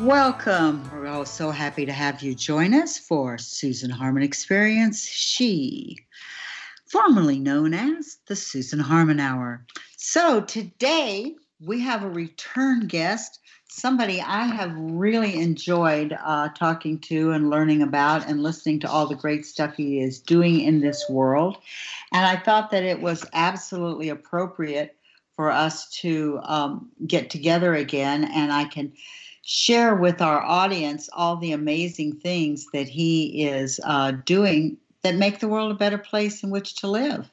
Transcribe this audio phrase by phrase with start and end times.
[0.00, 0.90] Welcome.
[0.90, 5.98] We're all so happy to have you join us for Susan Harmon Experience She,
[6.86, 9.64] formerly known as the Susan Harmon Hour.
[9.96, 17.32] So today we have a return guest, somebody I have really enjoyed uh, talking to
[17.32, 21.04] and learning about and listening to all the great stuff he is doing in this
[21.08, 21.58] world.
[22.12, 24.96] And I thought that it was absolutely appropriate
[25.36, 28.92] for us to um, get together again and I can
[29.42, 35.40] share with our audience all the amazing things that he is uh, doing that make
[35.40, 37.28] the world a better place in which to live.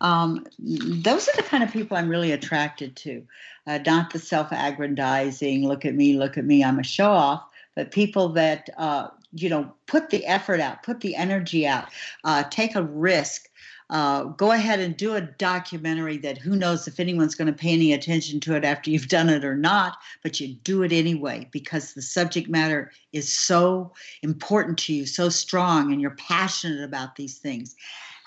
[0.00, 3.26] Um, those are the kind of people I'm really attracted to.
[3.66, 7.42] Uh, not the self aggrandizing, look at me, look at me, I'm a show off,
[7.74, 11.86] but people that, uh, you know, put the effort out, put the energy out,
[12.24, 13.48] uh, take a risk,
[13.90, 17.72] uh, go ahead and do a documentary that who knows if anyone's going to pay
[17.72, 21.48] any attention to it after you've done it or not, but you do it anyway
[21.52, 27.14] because the subject matter is so important to you, so strong, and you're passionate about
[27.16, 27.76] these things.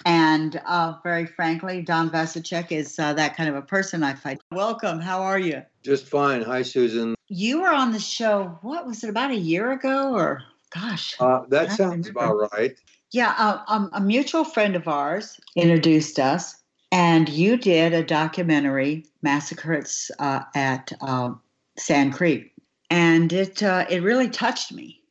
[0.05, 4.39] And uh, very frankly, Don Vasicek is uh, that kind of a person I find.
[4.51, 5.01] Welcome.
[5.01, 5.61] How are you?
[5.83, 6.41] Just fine.
[6.41, 7.15] Hi, Susan.
[7.27, 10.41] You were on the show, what was it, about a year ago or
[10.73, 11.15] gosh?
[11.19, 12.77] Uh, that sounds about right.
[13.11, 16.55] Yeah, uh, um, a mutual friend of ours introduced us,
[16.91, 21.33] and you did a documentary, Massacres uh, at uh,
[21.77, 22.53] Sand Creek,
[22.91, 25.01] and it uh, it really touched me.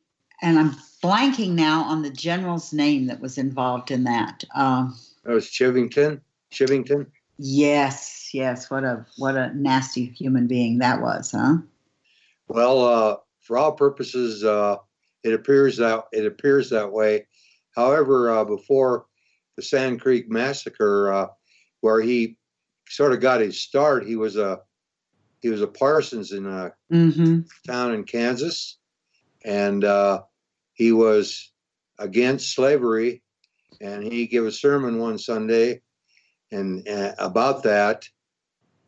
[0.41, 4.45] And I'm blanking now on the general's name that was involved in that.
[4.55, 6.21] Um, that was Chivington.
[6.51, 7.07] Chivington.
[7.37, 8.69] Yes, yes.
[8.71, 11.57] What a what a nasty human being that was, huh?
[12.47, 14.77] Well, uh, for all purposes, uh,
[15.23, 17.25] it appears that it appears that way
[17.75, 19.05] However, uh, before
[19.55, 21.27] the Sand Creek massacre, uh,
[21.81, 22.37] where he
[22.87, 24.59] sort of got his start, he was a
[25.41, 27.41] he was a Parsons in a mm-hmm.
[27.65, 28.77] town in Kansas,
[29.45, 30.23] and uh,
[30.73, 31.51] he was
[31.97, 33.21] against slavery,
[33.79, 35.81] and he gave a sermon one Sunday,
[36.51, 38.05] and uh, about that,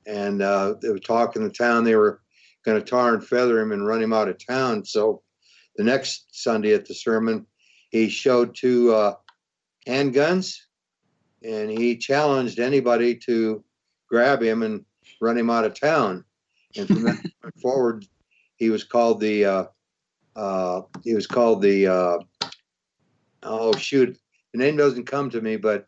[0.06, 2.22] and uh, they were talking in the town they were
[2.66, 4.86] going to tar and feather him and run him out of town.
[4.86, 5.24] So
[5.76, 7.46] the next Sunday at the sermon,
[7.92, 9.16] he showed two uh,
[9.88, 10.58] handguns
[11.44, 13.64] and he challenged anybody to
[14.10, 14.86] grab him and
[15.20, 16.24] run him out of town.
[16.78, 18.06] And from that point forward,
[18.56, 19.66] he was called the uh,
[20.36, 22.18] uh, he was called the uh,
[23.44, 24.18] oh shoot,
[24.54, 25.88] the name doesn't come to me, but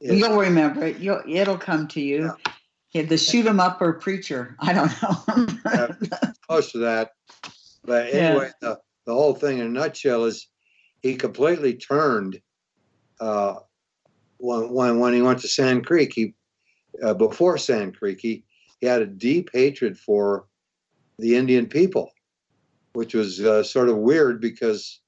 [0.00, 0.98] you'll remember it.
[0.98, 2.24] You'll, it'll come to you.
[2.24, 2.52] Yeah.
[2.92, 4.56] Yeah, the shoot 'em up or preacher.
[4.60, 5.46] I don't know.
[5.64, 7.12] yeah, close to that.
[7.84, 8.68] But anyway, yeah.
[8.68, 10.48] the, the whole thing in a nutshell is
[11.02, 12.40] he completely turned
[13.20, 13.54] uh,
[14.38, 16.12] when, when, he went to Sand Creek.
[16.14, 16.34] He
[17.02, 18.44] uh, before Sand Creek, he,
[18.80, 20.46] he had a deep hatred for
[21.18, 22.10] the Indian people,
[22.92, 25.00] which was uh, sort of weird because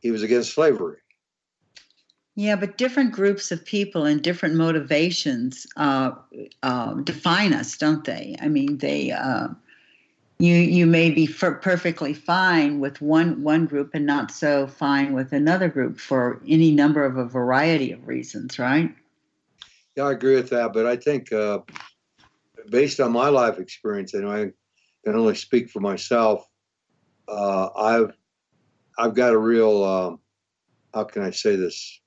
[0.00, 0.98] he was against slavery.
[2.36, 6.12] Yeah, but different groups of people and different motivations uh,
[6.62, 8.36] uh, define us, don't they?
[8.40, 9.48] I mean, they uh,
[10.40, 15.32] you you may be perfectly fine with one one group and not so fine with
[15.32, 18.94] another group for any number of a variety of reasons, right?
[19.96, 20.72] Yeah, I agree with that.
[20.72, 21.58] But I think, uh,
[22.70, 24.50] based on my life experience, and I
[25.04, 26.46] can only speak for myself,
[27.28, 28.16] uh, I've
[28.98, 30.20] I've got a real um,
[30.94, 32.00] how can I say this?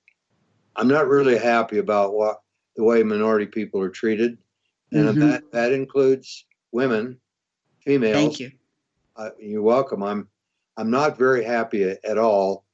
[0.75, 2.37] I'm not really happy about what
[2.75, 4.39] the way minority people are treated,
[4.91, 5.19] and mm-hmm.
[5.19, 7.19] that that includes women
[7.83, 8.15] females.
[8.15, 8.51] Thank you.
[9.15, 10.03] Uh, you're welcome.
[10.03, 10.27] I'm
[10.77, 12.65] I'm not very happy at, at all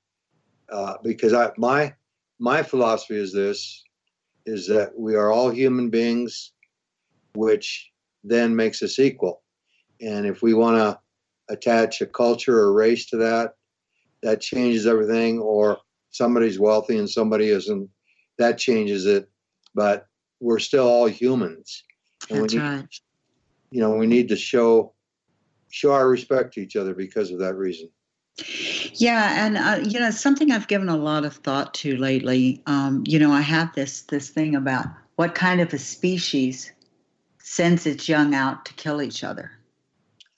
[0.71, 1.93] uh, because I my
[2.39, 3.83] my philosophy is this
[4.45, 6.53] is that we are all human beings,
[7.35, 7.91] which
[8.23, 9.43] then makes us equal.
[10.01, 10.99] And if we want to
[11.53, 13.53] attach a culture or race to that,
[14.23, 15.39] that changes everything.
[15.39, 15.77] Or
[16.11, 17.89] somebody's wealthy and somebody isn't,
[18.37, 19.29] that changes it.
[19.75, 20.07] But
[20.39, 21.83] we're still all humans.
[22.29, 22.95] And That's we need, right.
[23.71, 24.93] You know, we need to show
[25.69, 27.89] show our respect to each other because of that reason.
[28.93, 32.61] Yeah, and uh, you know something I've given a lot of thought to lately.
[32.65, 36.71] Um, you know, I have this this thing about what kind of a species
[37.39, 39.51] sends its young out to kill each other.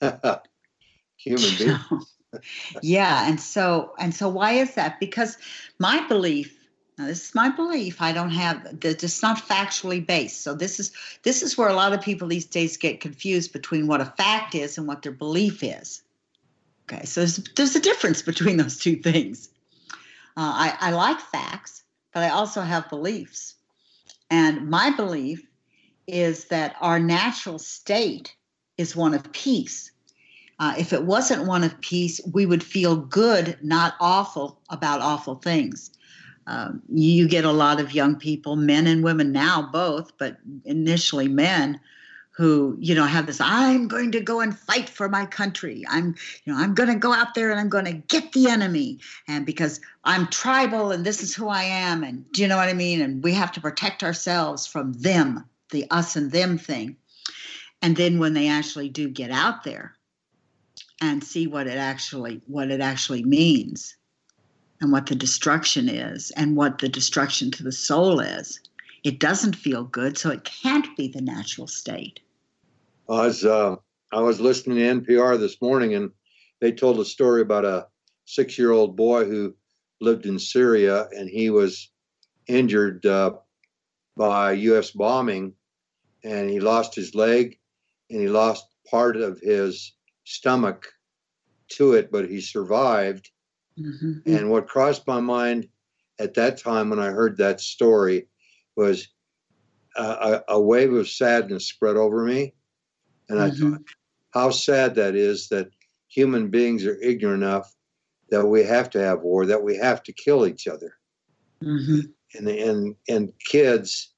[0.00, 2.16] Human beings.
[2.82, 4.98] yeah, and so and so why is that?
[4.98, 5.38] Because
[5.78, 6.61] my belief
[6.98, 8.02] now, this is my belief.
[8.02, 10.42] I don't have it's not factually based.
[10.42, 10.92] So this is
[11.22, 14.54] this is where a lot of people these days get confused between what a fact
[14.54, 16.02] is and what their belief is.
[16.84, 19.48] Okay, so there's, there's a difference between those two things.
[20.36, 23.54] Uh, I, I like facts, but I also have beliefs.
[24.30, 25.46] And my belief
[26.06, 28.34] is that our natural state
[28.76, 29.92] is one of peace.
[30.58, 35.36] Uh, if it wasn't one of peace, we would feel good, not awful, about awful
[35.36, 35.92] things.
[36.46, 41.28] Um, you get a lot of young people, men and women now, both, but initially
[41.28, 41.80] men,
[42.32, 45.84] who you know have this i'm going to go and fight for my country.
[45.88, 48.48] I'm you know i'm going to go out there and i'm going to get the
[48.48, 48.98] enemy.
[49.28, 52.68] And because i'm tribal and this is who i am and do you know what
[52.68, 53.00] i mean?
[53.00, 56.96] And we have to protect ourselves from them the us and them thing.
[57.80, 59.94] And then when they actually do get out there
[61.00, 63.96] and see what it actually what it actually means
[64.82, 68.60] and what the destruction is and what the destruction to the soul is
[69.04, 72.20] it doesn't feel good, so it can't be the natural state.
[73.08, 73.76] I was uh,
[74.12, 76.10] I was listening to NPR this morning, and
[76.60, 77.88] they told a story about a
[78.26, 79.54] six-year-old boy who
[80.00, 81.90] lived in Syria, and he was
[82.46, 83.32] injured uh,
[84.16, 84.92] by U.S.
[84.92, 85.54] bombing,
[86.22, 87.58] and he lost his leg,
[88.08, 89.94] and he lost part of his
[90.24, 90.86] stomach
[91.70, 93.31] to it, but he survived.
[93.78, 94.34] Mm-hmm.
[94.34, 95.68] And what crossed my mind
[96.18, 98.28] at that time when I heard that story
[98.76, 99.08] was
[99.96, 102.54] a, a, wave of sadness spread over me.
[103.28, 103.66] And mm-hmm.
[103.66, 103.82] I thought,
[104.30, 105.68] how sad that is that
[106.08, 107.74] human beings are ignorant enough
[108.30, 110.94] that we have to have war, that we have to kill each other.
[111.62, 112.00] Mm-hmm.
[112.34, 114.14] And, and, and kids,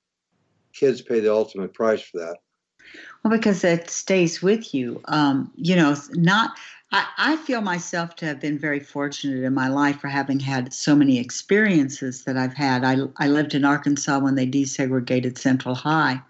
[0.72, 2.36] kids pay the ultimate price for that.
[3.22, 5.00] Well, because it stays with you.
[5.06, 6.56] Um, you know, not
[6.92, 10.72] I, I feel myself to have been very fortunate in my life for having had
[10.72, 12.84] so many experiences that I've had.
[12.84, 16.20] I, I lived in Arkansas when they desegregated Central High.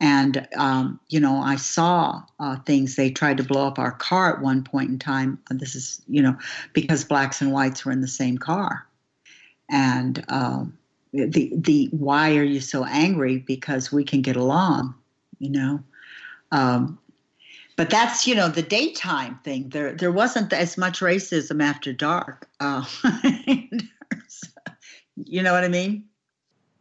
[0.00, 2.94] And, um, you know, I saw uh, things.
[2.94, 5.40] They tried to blow up our car at one point in time.
[5.50, 6.36] This is, you know,
[6.72, 8.86] because blacks and whites were in the same car.
[9.68, 10.78] And um,
[11.12, 13.38] the, the why are you so angry?
[13.38, 14.94] Because we can get along,
[15.40, 15.82] you know.
[16.52, 16.98] Um,
[17.78, 19.68] but that's you know the daytime thing.
[19.68, 22.48] There there wasn't as much racism after dark.
[22.58, 22.84] Uh,
[25.16, 26.04] you know what I mean?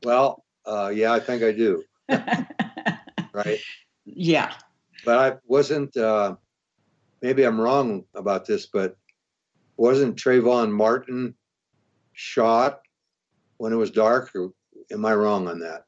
[0.03, 1.83] Well, uh, yeah, I think I do.
[2.09, 3.59] right?
[4.05, 4.53] Yeah.
[5.05, 5.95] But I wasn't.
[5.95, 6.35] Uh,
[7.21, 8.97] maybe I'm wrong about this, but
[9.77, 11.35] wasn't Trayvon Martin
[12.13, 12.81] shot
[13.57, 14.51] when it was dark, or
[14.91, 15.85] am I wrong on that?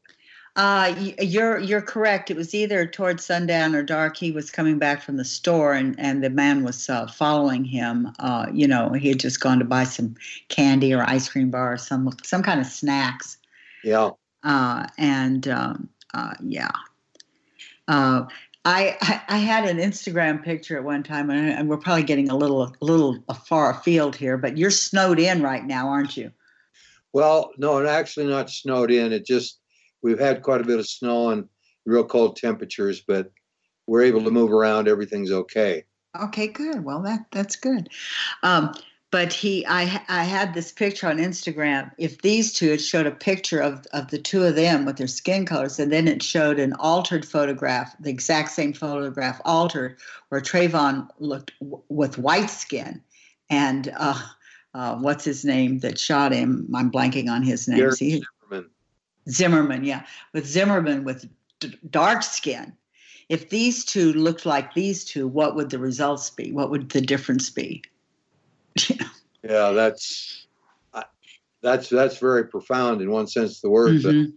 [0.55, 2.29] Uh, you're you're correct.
[2.31, 4.17] It was either towards sundown or dark.
[4.17, 8.11] He was coming back from the store, and and the man was uh, following him.
[8.19, 10.15] Uh, you know, he had just gone to buy some
[10.49, 13.37] candy or ice cream bar or some some kind of snacks.
[13.83, 14.11] Yeah.
[14.43, 16.71] Uh, and um, uh, yeah.
[17.87, 18.25] Uh,
[18.65, 22.29] I, I, I had an Instagram picture at one time, and, and we're probably getting
[22.29, 26.31] a little a little far afield here, but you're snowed in right now, aren't you?
[27.13, 29.11] Well, no, actually not snowed in.
[29.11, 29.59] It just
[30.01, 31.47] we've had quite a bit of snow and
[31.85, 33.31] real cold temperatures, but
[33.87, 34.87] we're able to move around.
[34.87, 35.83] Everything's okay.
[36.19, 36.83] Okay, good.
[36.83, 37.89] Well, that that's good.
[38.43, 38.73] Um,
[39.11, 41.91] but he, I, I had this picture on Instagram.
[41.97, 45.07] If these two, it showed a picture of of the two of them with their
[45.07, 49.97] skin colors, and then it showed an altered photograph, the exact same photograph altered,
[50.29, 53.01] where Trayvon looked w- with white skin,
[53.49, 54.21] and uh,
[54.75, 56.69] uh, what's his name that shot him?
[56.75, 57.91] I'm blanking on his name.
[57.91, 58.23] See,
[59.29, 61.27] Zimmerman, yeah, with Zimmerman with
[61.59, 62.73] d- dark skin.
[63.29, 66.51] If these two looked like these two, what would the results be?
[66.51, 67.83] What would the difference be?
[69.43, 70.47] yeah, that's
[71.61, 73.95] that's that's very profound in one sense of the word.
[73.95, 74.31] Mm-hmm.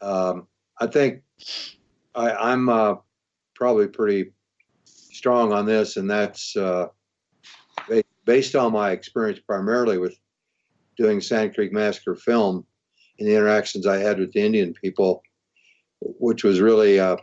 [0.00, 0.46] But um,
[0.78, 1.22] I think
[2.14, 2.96] I, am uh,
[3.54, 4.32] probably pretty
[4.84, 6.88] strong on this, and that's uh,
[8.24, 10.18] based on my experience primarily with
[10.96, 12.64] doing Sand Creek Massacre film
[13.18, 15.22] in the interactions I had with the Indian people,
[16.00, 17.16] which was really uh,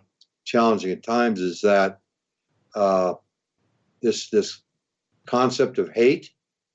[0.43, 1.99] challenging at times, is that
[2.75, 3.13] uh,
[4.01, 4.61] this this
[5.25, 6.31] concept of hate,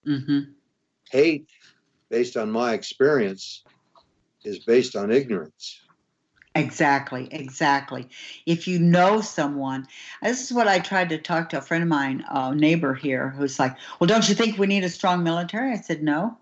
[0.07, 0.50] mm-hmm.
[1.11, 1.49] hate,
[2.09, 3.62] based on my experience,
[4.45, 5.81] is based on ignorance.
[6.57, 8.09] Exactly, exactly.
[8.45, 9.87] If you know someone,
[10.21, 13.31] this is what I tried to talk to a friend of mine, a neighbor here,
[13.31, 16.39] who's like, "Well, don't you think we need a strong military?" I said, "No."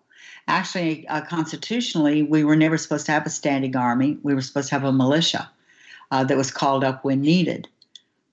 [0.49, 4.19] Actually, uh, constitutionally, we were never supposed to have a standing army.
[4.23, 5.51] We were supposed to have a militia
[6.11, 7.69] uh, that was called up when needed.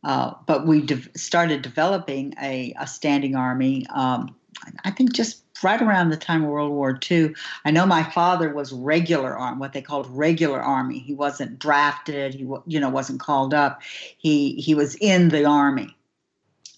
[0.03, 4.36] Uh, but we de- started developing a, a standing army, um,
[4.84, 7.34] I think just right around the time of World War II.
[7.65, 11.00] I know my father was regular army, what they called regular army.
[11.00, 12.34] He wasn't drafted.
[12.36, 13.81] He you know wasn't called up.
[14.17, 15.95] He he was in the army.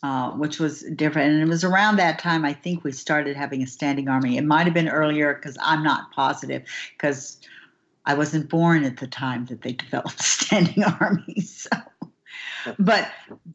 [0.04, 1.34] Uh, which was different.
[1.34, 4.38] And it was around that time I think we started having a standing army.
[4.38, 6.63] It might have been earlier because I'm not positive
[6.96, 7.38] because
[8.06, 11.68] I wasn't born at the time that they developed standing armies.
[12.63, 13.10] So, but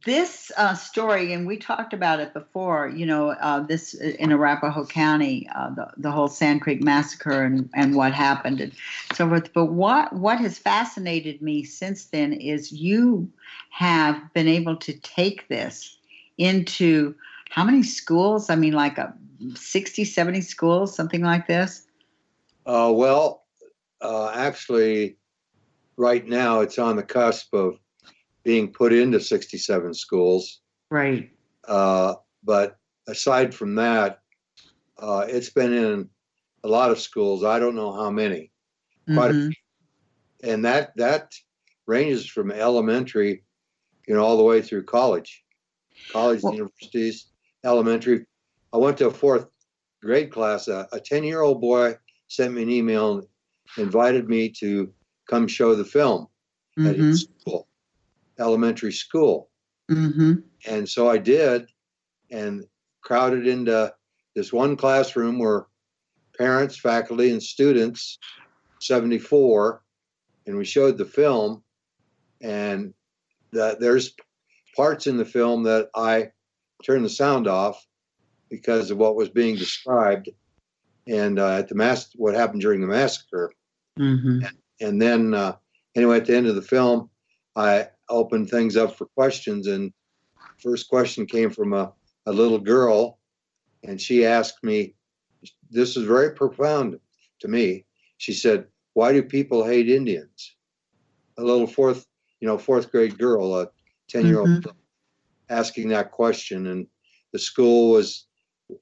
[0.04, 4.86] this uh, story, and we talked about it before, you know, uh, this in Arapahoe
[4.86, 8.72] County, uh, the, the whole Sand Creek massacre and, and what happened and
[9.12, 9.52] so forth.
[9.52, 13.30] But what, what has fascinated me since then is you
[13.70, 15.98] have been able to take this
[16.42, 17.14] into
[17.50, 18.50] how many schools?
[18.50, 19.14] I mean, like a
[19.54, 21.86] 60, 70 schools, something like this?
[22.66, 23.44] Uh, well,
[24.00, 25.16] uh, actually,
[25.96, 27.78] right now it's on the cusp of
[28.44, 30.60] being put into 67 schools.
[30.90, 31.30] Right.
[31.66, 34.20] Uh, but aside from that,
[34.98, 36.08] uh, it's been in
[36.64, 37.44] a lot of schools.
[37.44, 38.50] I don't know how many.
[39.06, 39.52] Quite Mhm.
[40.44, 41.32] and that that
[41.86, 43.44] ranges from elementary,
[44.06, 45.41] you know, all the way through college,
[46.10, 47.26] college, Well- universities,
[47.64, 48.26] elementary.
[48.72, 49.46] I went to a fourth
[50.02, 50.68] grade class.
[50.68, 51.96] A, a 10 year old boy
[52.28, 53.28] sent me an email and
[53.76, 54.92] invited me to
[55.28, 56.26] come show the film
[56.78, 57.08] at Mhm.
[57.08, 57.68] his school,
[58.38, 59.50] elementary school.
[59.90, 60.42] Mhm.
[60.66, 61.70] And so I did,
[62.30, 62.66] and
[63.02, 63.94] crowded into
[64.34, 65.66] this one classroom where
[66.38, 68.18] parents, faculty, and students,
[68.80, 69.82] 74,
[70.46, 71.62] and we showed the film.
[72.40, 72.94] And
[73.52, 74.14] that there's
[74.76, 76.30] parts in the film that I
[76.84, 77.84] turned the sound off
[78.50, 80.28] because of what was being described
[81.08, 83.52] and uh, at the mass what happened during the massacre.
[83.98, 84.48] Mhm.
[84.80, 85.54] and then uh,
[85.94, 87.10] anyway at the end of the film
[87.56, 89.92] i opened things up for questions and
[90.62, 91.92] first question came from a,
[92.24, 93.18] a little girl
[93.84, 94.94] and she asked me
[95.70, 96.98] this is very profound
[97.40, 97.84] to me.
[98.18, 100.56] She said why do people hate indians?
[101.36, 102.06] A little fourth
[102.40, 103.68] you know fourth grade girl a
[104.12, 104.66] 10 year old
[105.48, 106.86] asking that question and
[107.32, 108.26] the school was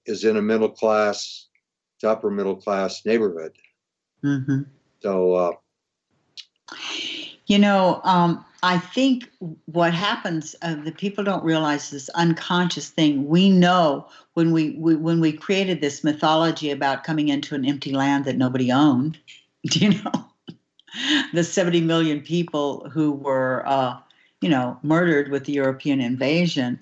[0.06, 1.48] is in a middle class
[2.00, 3.52] to upper middle class neighborhood
[4.24, 4.66] Mhm.
[5.00, 5.52] so uh,
[7.46, 9.28] You know, um, I think
[9.66, 13.26] what happens, uh, the people don't realize this unconscious thing.
[13.26, 17.92] We know when we, we when we created this mythology about coming into an empty
[17.92, 19.18] land that nobody owned.
[19.66, 20.26] Do you know
[21.32, 23.96] the 70 million people who were, uh,
[24.40, 26.78] you know, murdered with the European invasion?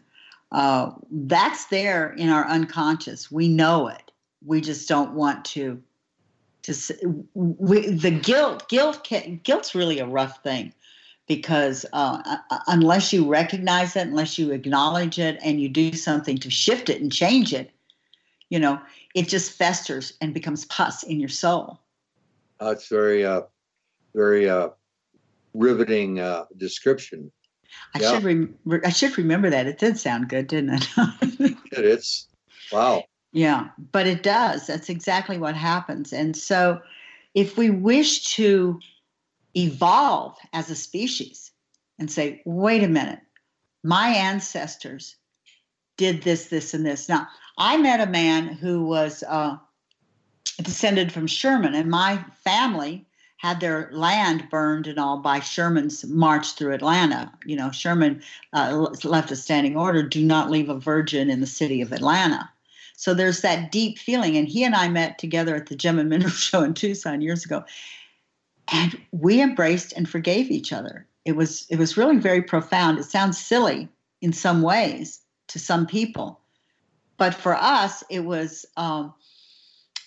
[0.52, 3.30] Uh, that's there in our unconscious.
[3.30, 4.10] We know it.
[4.44, 5.82] We just don't want to
[6.62, 10.72] to we, the guilt guilt can, guilt's really a rough thing
[11.26, 16.36] because uh, uh, unless you recognize it unless you acknowledge it and you do something
[16.38, 17.70] to shift it and change it
[18.50, 18.78] you know
[19.14, 21.80] it just festers and becomes pus in your soul
[22.60, 23.42] Uh, it's very, uh,
[24.14, 24.70] very uh,
[25.54, 27.30] riveting uh, description.
[27.94, 28.10] I Yeah.
[28.20, 28.25] should
[28.64, 30.88] re- i should remember that it did sound good didn't it
[31.72, 32.26] It- It's
[32.72, 33.04] wow.
[33.32, 34.66] Yeah, but it does.
[34.66, 36.14] That's exactly what happens.
[36.14, 36.80] And so,
[37.34, 38.80] if we wish to
[39.54, 41.52] evolve as a species
[41.98, 43.20] and say, wait a minute,
[43.84, 45.14] my ancestors
[45.98, 47.06] did this, this, and this.
[47.08, 49.56] Now, I met a man who was uh,
[50.62, 53.06] descended from Sherman, and my family
[53.38, 57.33] had their land burned and all by Sherman's march through Atlanta.
[57.47, 58.21] You know, Sherman
[58.52, 62.50] uh, left a standing order do not leave a virgin in the city of Atlanta.
[62.97, 64.37] So there's that deep feeling.
[64.37, 67.45] And he and I met together at the Gem and Mineral Show in Tucson years
[67.45, 67.64] ago.
[68.73, 71.07] And we embraced and forgave each other.
[71.25, 72.99] It was it was really very profound.
[72.99, 73.88] It sounds silly
[74.21, 76.40] in some ways to some people,
[77.18, 79.14] but for us, it was um,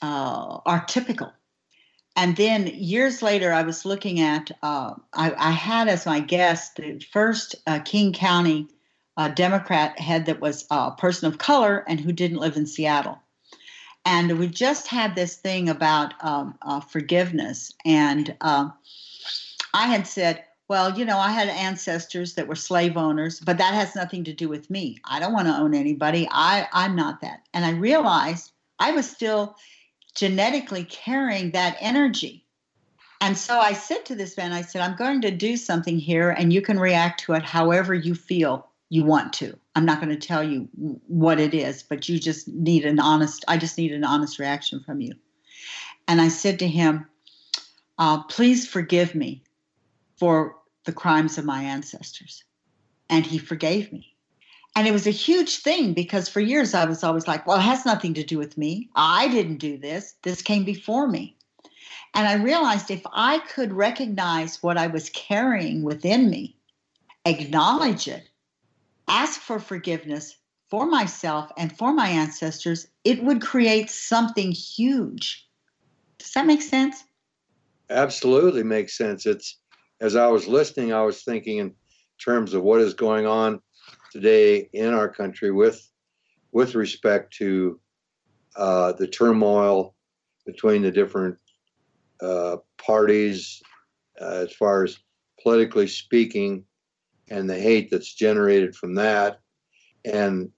[0.02, 1.32] uh, archetypical.
[2.16, 6.76] And then years later, I was looking at, uh, I, I, had as my guest
[6.76, 8.68] the first uh, King County
[9.16, 13.20] uh, Democrat head that was a person of color and who didn't live in Seattle.
[14.06, 17.74] And we just had this thing about um, uh, forgiveness.
[17.86, 18.74] And um,
[19.74, 23.74] I had said, well, you know, I had ancestors that were slave owners, but that
[23.74, 24.98] has nothing to do with me.
[25.06, 26.28] I don't want to own anybody.
[26.32, 27.42] I, I'm not that.
[27.54, 29.56] And I realized I was still
[30.16, 32.46] genetically carrying that energy.
[33.22, 36.32] And so I said to this man, I said, I'm going to do something here,
[36.32, 39.58] and you can react to it however you feel you want to.
[39.76, 40.68] I'm not going to tell you
[41.08, 44.82] what it is, but you just need an honest, I just need an honest reaction
[44.82, 45.14] from you.
[46.08, 47.08] And I said to him,
[47.98, 49.44] uh, Please forgive me
[50.18, 52.44] for the crimes of my ancestors.
[53.10, 54.11] And he forgave me.
[54.76, 57.64] And it was a huge thing because for years I was always like, well, it
[57.64, 58.90] has nothing to do with me.
[58.96, 60.16] I didn't do this.
[60.24, 61.36] This came before me.
[62.14, 66.58] And I realized if I could recognize what I was carrying within me,
[67.26, 68.30] acknowledge it,
[69.08, 70.38] ask for forgiveness
[70.70, 75.48] for myself and for my ancestors, it would create something huge.
[76.18, 77.04] Does that make sense?
[77.90, 79.26] Absolutely makes sense.
[79.26, 79.60] It's
[80.00, 81.74] as I was listening, I was thinking in
[82.24, 83.62] terms of what is going on
[84.12, 85.88] today in our country with
[86.52, 87.80] with respect to
[88.58, 89.96] uh, the turmoil
[90.46, 91.38] between the different
[92.22, 93.62] uh, parties
[94.20, 94.98] uh, as far as
[95.42, 96.64] politically speaking
[97.30, 99.40] and the hate that's generated from that
[100.06, 100.50] and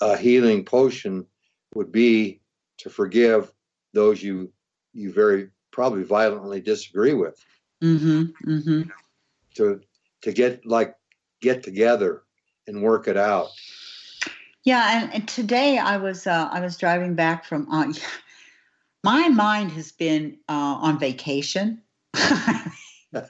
[0.00, 1.26] a healing potion
[1.74, 2.40] would be
[2.78, 3.52] to forgive
[3.92, 4.52] those you
[4.92, 7.36] you very probably violently disagree with
[7.82, 8.50] Mm-hmm.
[8.50, 8.82] Mm-hmm.
[9.54, 9.80] to
[10.20, 10.94] to get like
[11.40, 12.24] get together
[12.66, 13.48] and work it out
[14.64, 17.66] Yeah, and, and today I was uh, I was driving back from.
[17.70, 17.92] Uh,
[19.04, 21.82] my mind has been uh, on vacation.
[23.12, 23.26] Well,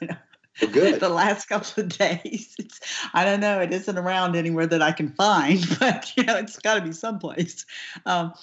[0.73, 2.55] good the last couple of days.
[2.59, 2.81] It's,
[3.15, 3.61] I don't know.
[3.61, 6.93] It isn't around anywhere that I can find, but you know, it's got to be
[6.93, 7.65] someplace.
[8.07, 8.35] Um,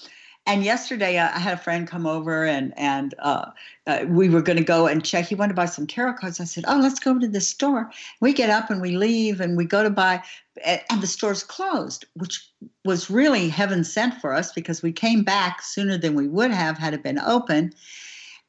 [0.48, 3.50] and yesterday, I, I had a friend come over, and and uh,
[3.86, 5.26] uh, we were going to go and check.
[5.26, 6.40] He wanted to buy some tarot cards.
[6.40, 7.90] I said, "Oh, let's go to the store."
[8.20, 10.22] We get up and we leave, and we go to buy,
[10.64, 12.50] and the store's closed, which
[12.84, 16.78] was really heaven sent for us because we came back sooner than we would have
[16.78, 17.72] had it been open.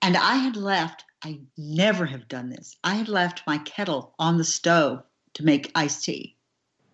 [0.02, 2.78] And I had left I never have done this.
[2.84, 5.04] I had left my kettle on the stove
[5.34, 6.38] to make iced tea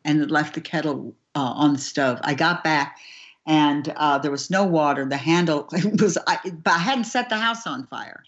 [0.03, 2.19] and left the kettle uh, on the stove.
[2.23, 2.97] I got back
[3.45, 5.05] and uh, there was no water.
[5.05, 5.67] The handle
[5.99, 8.23] was, I, but I hadn't set the house on fire.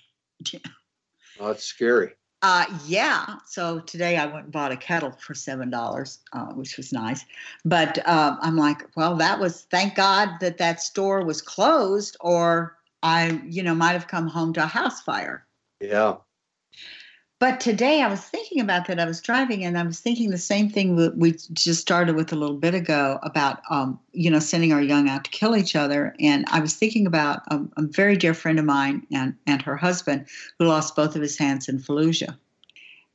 [1.40, 3.36] oh, it's scary Uh, yeah.
[3.46, 7.26] So today I went and bought a kettle for seven dollars, uh, which was nice.
[7.66, 12.78] But uh, I'm like, well, that was thank God that that store was closed, or
[13.04, 15.46] I, you know, might have come home to a house fire.
[15.80, 16.18] yeah
[17.40, 19.00] But today I was thinking about that.
[19.00, 22.36] I was driving and I was thinking the same thing we just started with a
[22.36, 26.16] little bit ago about, um, you know, sending our young out to kill each other.
[26.20, 29.78] And I was thinking about a, a very dear friend of mine and, and her
[29.78, 30.26] husband
[30.58, 32.36] who lost both of his hands in Fallujah.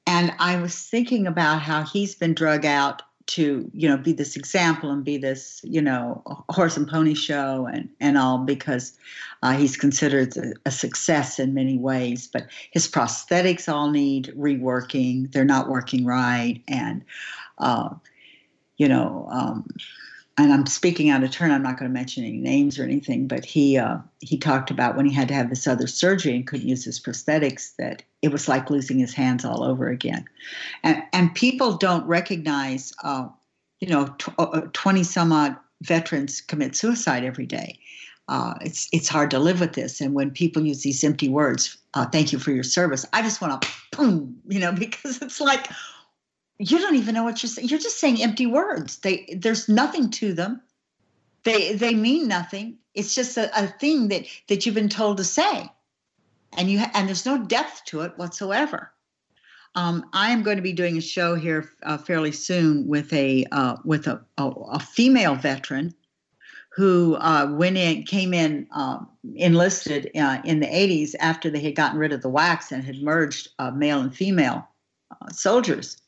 [0.07, 3.03] And I was thinking about how he's been drug out
[3.33, 7.67] to, you know, be this example and be this, you know, horse and pony show
[7.67, 8.93] and, and all because
[9.43, 12.29] uh, he's considered a, a success in many ways.
[12.31, 15.33] But his prosthetics all need reworking.
[15.33, 16.61] They're not working right.
[16.69, 17.03] And,
[17.57, 17.91] uh,
[18.77, 19.67] you know, um,
[20.39, 21.51] and I'm speaking out of turn.
[21.51, 24.97] I'm not going to mention any names or anything, but he uh, he talked about
[24.97, 28.33] when he had to have this other surgery and couldn't use his prosthetics that it
[28.33, 30.25] was like losing his hands all over again,
[30.83, 33.29] and and people don't recognize, uh,
[33.81, 34.07] you know,
[34.73, 37.79] twenty some odd veterans commit suicide every day.
[38.29, 41.77] Uh, it's it's hard to live with this, and when people use these empty words,
[41.95, 45.41] uh, "Thank you for your service," I just want to boom, you know, because it's
[45.41, 45.69] like
[46.71, 47.69] you don't even know what you're saying.
[47.69, 48.99] You're just saying empty words.
[48.99, 50.61] They there's nothing to them.
[51.43, 52.79] They they mean nothing.
[52.95, 55.69] It's just a, a thing that that you've been told to say,
[56.57, 58.93] and you and there's no depth to it whatsoever.
[59.75, 63.45] Um, I am going to be doing a show here uh, fairly soon with a
[63.51, 65.95] uh, with a, a, a female veteran
[66.75, 71.77] who uh, went in, came in, um, enlisted uh, in the 80s after they had
[71.77, 74.67] gotten rid of the WACs and had merged uh, male and female
[75.11, 76.02] uh, soldiers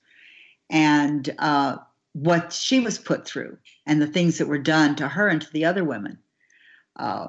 [0.71, 1.77] and uh,
[2.13, 5.53] what she was put through and the things that were done to her and to
[5.53, 6.19] the other women.
[6.97, 7.29] Uh,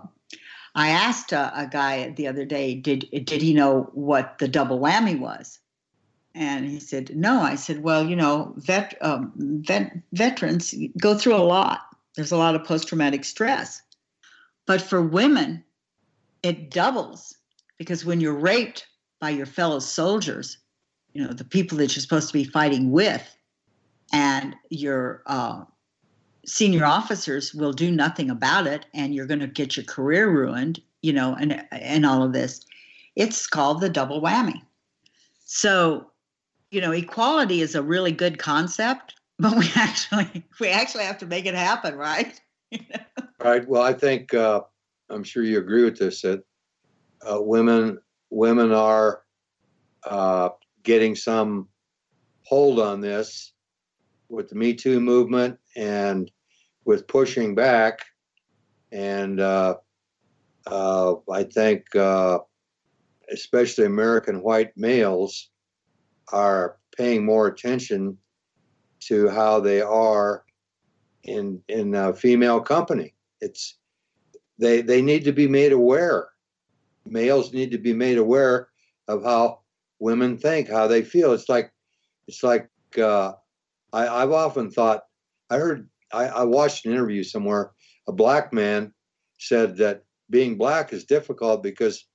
[0.75, 4.79] I asked a, a, guy the other day, did did he know what the double
[4.79, 5.59] whammy was?
[6.35, 7.39] And he said, no.
[7.41, 11.81] I said, well, you know, vet, um, vet, veterans go through a lot.
[12.15, 13.81] There's a lot of post traumatic stress.
[14.65, 15.63] But for women,
[16.43, 17.37] it doubles
[17.77, 18.85] because when you're raped
[19.21, 20.57] by your fellow soldiers,
[21.15, 23.23] you know, the people that you're supposed to be fighting with,
[24.11, 25.63] and your uh,
[26.45, 30.81] senior officers will do nothing about it, and you're going to get your career ruined,
[31.01, 32.65] you know, and and all of this.
[33.15, 34.61] It's called the double whammy.
[35.45, 36.11] So,
[36.69, 41.25] you know, equality is a really good concept, but we actually we actually have to
[41.25, 42.39] make it happen, right?
[43.39, 43.65] right.
[43.65, 44.63] Well, I think uh,
[45.09, 46.43] I'm sure you agree with this that
[47.21, 47.99] uh, women
[48.29, 49.21] women are
[50.03, 50.49] uh,
[50.85, 51.67] getting some
[52.43, 53.53] hold on this
[54.29, 56.31] with the Me Too movement and
[56.85, 58.05] with pushing back.
[58.91, 59.75] And uh,
[60.67, 62.39] uh, I think, uh,
[63.31, 65.49] especially American white males,
[66.31, 68.17] are paying more attention
[69.01, 70.43] to how they are
[71.23, 73.13] in in female company.
[73.41, 73.77] It's
[74.57, 76.29] they they need to be made aware.
[77.05, 78.69] Males need to be made aware
[79.07, 79.59] of how
[80.05, 81.33] women think, how they feel.
[81.33, 81.71] It's like
[82.27, 83.33] it's like uh,
[83.91, 85.01] I, have often thought.
[85.49, 87.71] I heard I, I watched an interview somewhere.
[88.07, 88.93] A black man
[89.39, 92.05] said that being black is difficult because,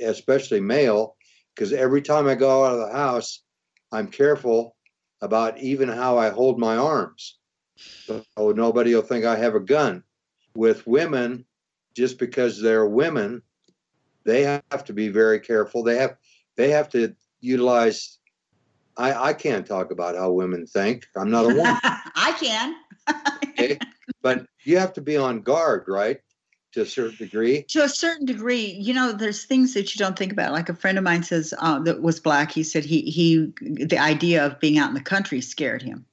[0.00, 1.16] especially male,
[1.54, 3.42] because every time I go out of the house,
[3.92, 4.74] I'm careful
[5.20, 7.38] about even how I hold my arms.
[8.06, 10.02] So nobody will think I have a gun.
[10.56, 11.44] With women,
[11.94, 13.42] just because they're women,
[14.24, 15.82] they have to be very careful.
[15.82, 16.16] They have
[16.56, 18.18] they have to utilize
[18.96, 21.06] I, I can't talk about how women think.
[21.16, 21.76] I'm not a woman.
[21.82, 22.76] I can.
[23.48, 23.78] okay.
[24.22, 26.20] But you have to be on guard, right?
[26.72, 27.64] To a certain degree.
[27.70, 30.52] To a certain degree, you know, there's things that you don't think about.
[30.52, 32.50] Like a friend of mine says uh, that was black.
[32.50, 36.04] He said he he the idea of being out in the country scared him.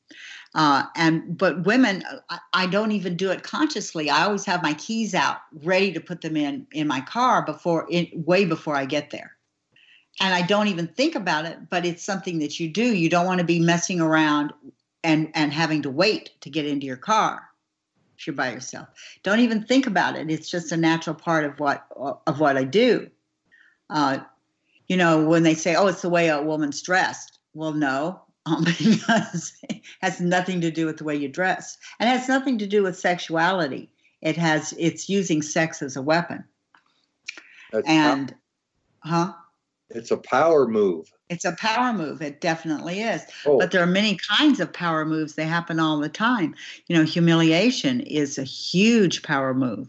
[0.53, 4.09] Uh, and but women, I, I don't even do it consciously.
[4.09, 7.87] I always have my keys out, ready to put them in in my car before,
[7.89, 9.35] in, way before I get there
[10.21, 12.83] and I don't even think about it, but it's something that you do.
[12.83, 14.53] You don't want to be messing around
[15.03, 17.49] and and having to wait to get into your car
[18.17, 18.87] if you're by yourself.
[19.23, 20.29] Don't even think about it.
[20.29, 21.87] It's just a natural part of what
[22.27, 23.09] of what I do.
[23.89, 24.19] Uh,
[24.87, 28.63] you know, when they say, "Oh, it's the way a woman's dressed," well, no, um,
[28.63, 32.59] because it has nothing to do with the way you dress, and it has nothing
[32.59, 33.89] to do with sexuality.
[34.21, 36.43] It has it's using sex as a weapon.
[37.71, 38.35] That's and,
[38.99, 39.33] huh?
[39.95, 41.11] It's a power move.
[41.29, 42.21] It's a power move.
[42.21, 43.23] It definitely is.
[43.45, 43.57] Oh.
[43.57, 45.35] But there are many kinds of power moves.
[45.35, 46.55] They happen all the time.
[46.87, 49.87] You know, humiliation is a huge power move.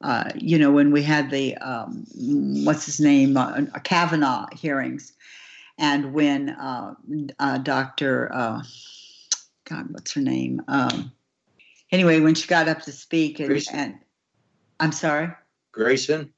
[0.00, 2.04] Uh, you know, when we had the um,
[2.64, 5.12] what's his name, uh, Kavanaugh hearings,
[5.78, 6.94] and when uh,
[7.38, 8.32] uh Dr.
[8.34, 8.62] Uh,
[9.64, 10.60] God, what's her name?
[10.66, 11.12] Um,
[11.92, 13.98] anyway, when she got up to speak, and, and
[14.80, 15.28] I'm sorry,
[15.70, 16.32] Grayson.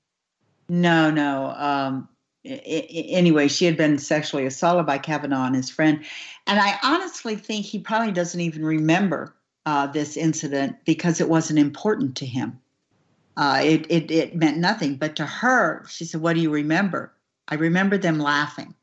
[0.68, 1.46] No, no.
[1.56, 2.08] Um,
[2.44, 6.04] anyway, she had been sexually assaulted by Kavanaugh and his friend.
[6.46, 9.34] And I honestly think he probably doesn't even remember
[9.66, 12.60] uh, this incident because it wasn't important to him.
[13.36, 14.96] Uh, it, it, it meant nothing.
[14.96, 17.12] But to her, she said, What do you remember?
[17.48, 18.74] I remember them laughing.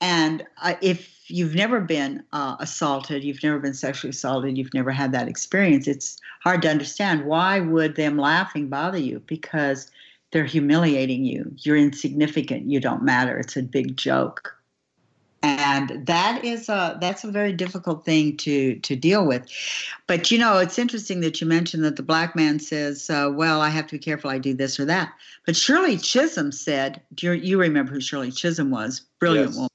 [0.00, 4.90] And uh, if you've never been uh, assaulted, you've never been sexually assaulted, you've never
[4.90, 9.22] had that experience, it's hard to understand why would them laughing bother you?
[9.26, 9.90] Because
[10.32, 11.52] they're humiliating you.
[11.58, 12.70] You're insignificant.
[12.70, 13.38] You don't matter.
[13.38, 14.56] It's a big joke.
[15.42, 19.46] And that is a that's a very difficult thing to to deal with.
[20.06, 23.62] But you know, it's interesting that you mentioned that the black man says, uh, "Well,
[23.62, 24.28] I have to be careful.
[24.28, 25.14] I do this or that."
[25.46, 29.00] But Shirley Chisholm said, "You, you remember who Shirley Chisholm was?
[29.18, 29.56] Brilliant yes.
[29.56, 29.70] woman."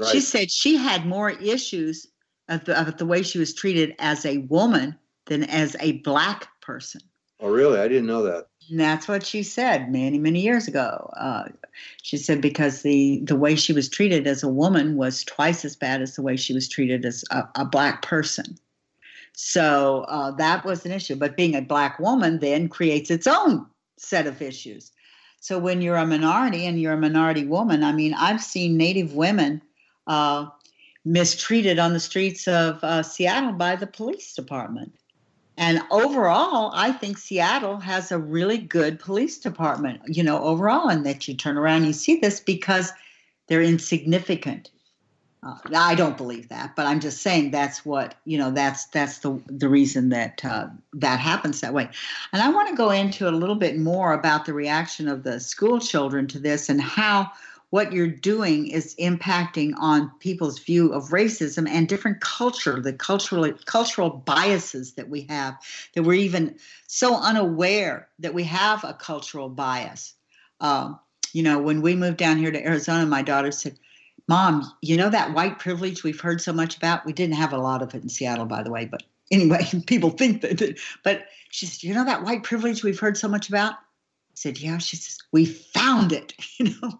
[0.00, 0.10] Right.
[0.10, 2.08] She said she had more issues
[2.48, 6.48] of the, of the way she was treated as a woman than as a black
[6.60, 7.00] person.
[7.38, 7.78] Oh, really?
[7.78, 8.46] I didn't know that.
[8.70, 11.12] And that's what she said many, many years ago.
[11.16, 11.44] Uh,
[12.02, 15.74] she said because the the way she was treated as a woman was twice as
[15.74, 18.56] bad as the way she was treated as a, a black person.
[19.32, 21.16] So uh, that was an issue.
[21.16, 24.92] But being a black woman then creates its own set of issues.
[25.40, 29.14] So when you're a minority and you're a minority woman, I mean, I've seen Native
[29.14, 29.62] women
[30.06, 30.46] uh,
[31.04, 34.94] mistreated on the streets of uh, Seattle by the police department.
[35.60, 41.04] And overall, I think Seattle has a really good police department, you know, overall, and
[41.04, 42.90] that you turn around and you see this because
[43.46, 44.70] they're insignificant.
[45.42, 48.50] Uh, I don't believe that, but I'm just saying that's what you know.
[48.50, 51.90] That's that's the the reason that uh, that happens that way.
[52.32, 55.40] And I want to go into a little bit more about the reaction of the
[55.40, 57.32] school children to this and how
[57.70, 63.52] what you're doing is impacting on people's view of racism and different culture, the cultural
[63.64, 65.56] cultural biases that we have,
[65.94, 66.56] that we're even
[66.88, 70.14] so unaware that we have a cultural bias.
[70.60, 70.98] Um,
[71.32, 73.78] you know, when we moved down here to Arizona, my daughter said,
[74.26, 77.06] Mom, you know that white privilege we've heard so much about?
[77.06, 80.10] We didn't have a lot of it in Seattle, by the way, but anyway, people
[80.10, 80.76] think that.
[81.04, 83.74] But she said, You know that white privilege we've heard so much about?
[83.74, 84.78] I said, Yeah.
[84.78, 86.98] She says, We found it, you know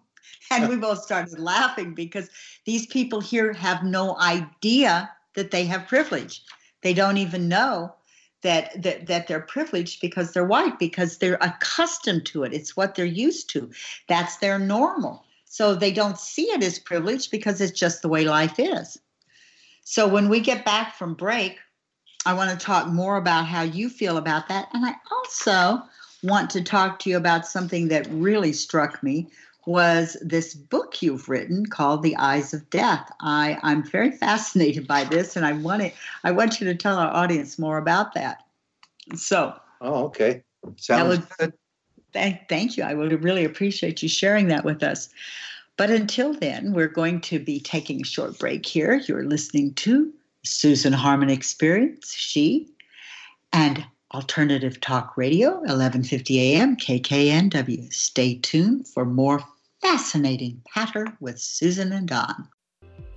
[0.50, 2.28] and we both started laughing because
[2.64, 6.42] these people here have no idea that they have privilege.
[6.82, 7.94] They don't even know
[8.42, 12.54] that, that that they're privileged because they're white because they're accustomed to it.
[12.54, 13.70] It's what they're used to.
[14.08, 15.24] That's their normal.
[15.44, 18.98] So they don't see it as privilege because it's just the way life is.
[19.84, 21.58] So when we get back from break,
[22.24, 24.68] I want to talk more about how you feel about that.
[24.72, 25.82] And I also
[26.22, 29.28] want to talk to you about something that really struck me,
[29.70, 33.08] was this book you've written called The Eyes of Death.
[33.20, 36.98] I, I'm very fascinated by this, and I want it, I want you to tell
[36.98, 38.42] our audience more about that.
[39.14, 40.42] So, oh, okay,
[40.76, 41.52] sounds would, good.
[42.12, 42.82] Thank, thank you.
[42.82, 45.08] I would really appreciate you sharing that with us.
[45.76, 49.00] But until then, we're going to be taking a short break here.
[49.06, 52.68] You're listening to Susan Harmon Experience, she,
[53.52, 57.92] and Alternative Talk Radio, 1150 AM, KKNW.
[57.92, 59.40] Stay tuned for more
[59.80, 62.48] fascinating patter with Susan and Don.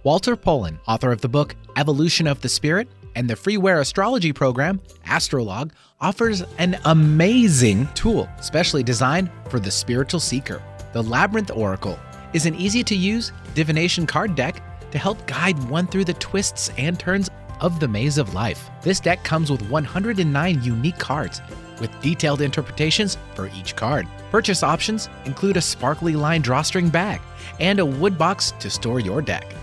[0.03, 4.81] Walter Pullen, author of the book Evolution of the Spirit and the freeware astrology program,
[5.05, 5.71] Astrolog,
[6.01, 10.61] offers an amazing tool, specially designed for the spiritual seeker.
[10.93, 11.97] The Labyrinth Oracle
[12.33, 16.69] is an easy to use divination card deck to help guide one through the twists
[16.77, 17.29] and turns
[17.63, 18.69] of the maze of life.
[18.83, 21.41] This deck comes with 109 unique cards
[21.79, 24.07] with detailed interpretations for each card.
[24.29, 27.19] Purchase options include a sparkly lined drawstring bag
[27.59, 29.55] and a wood box to store your deck.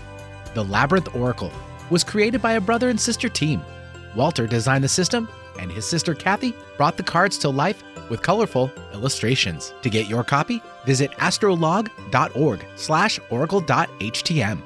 [0.53, 1.51] The Labyrinth Oracle
[1.89, 3.61] was created by a brother and sister team.
[4.15, 8.71] Walter designed the system, and his sister Kathy brought the cards to life with colorful
[8.93, 9.73] illustrations.
[9.81, 14.61] To get your copy, visit astrolog.org slash oracle.htm.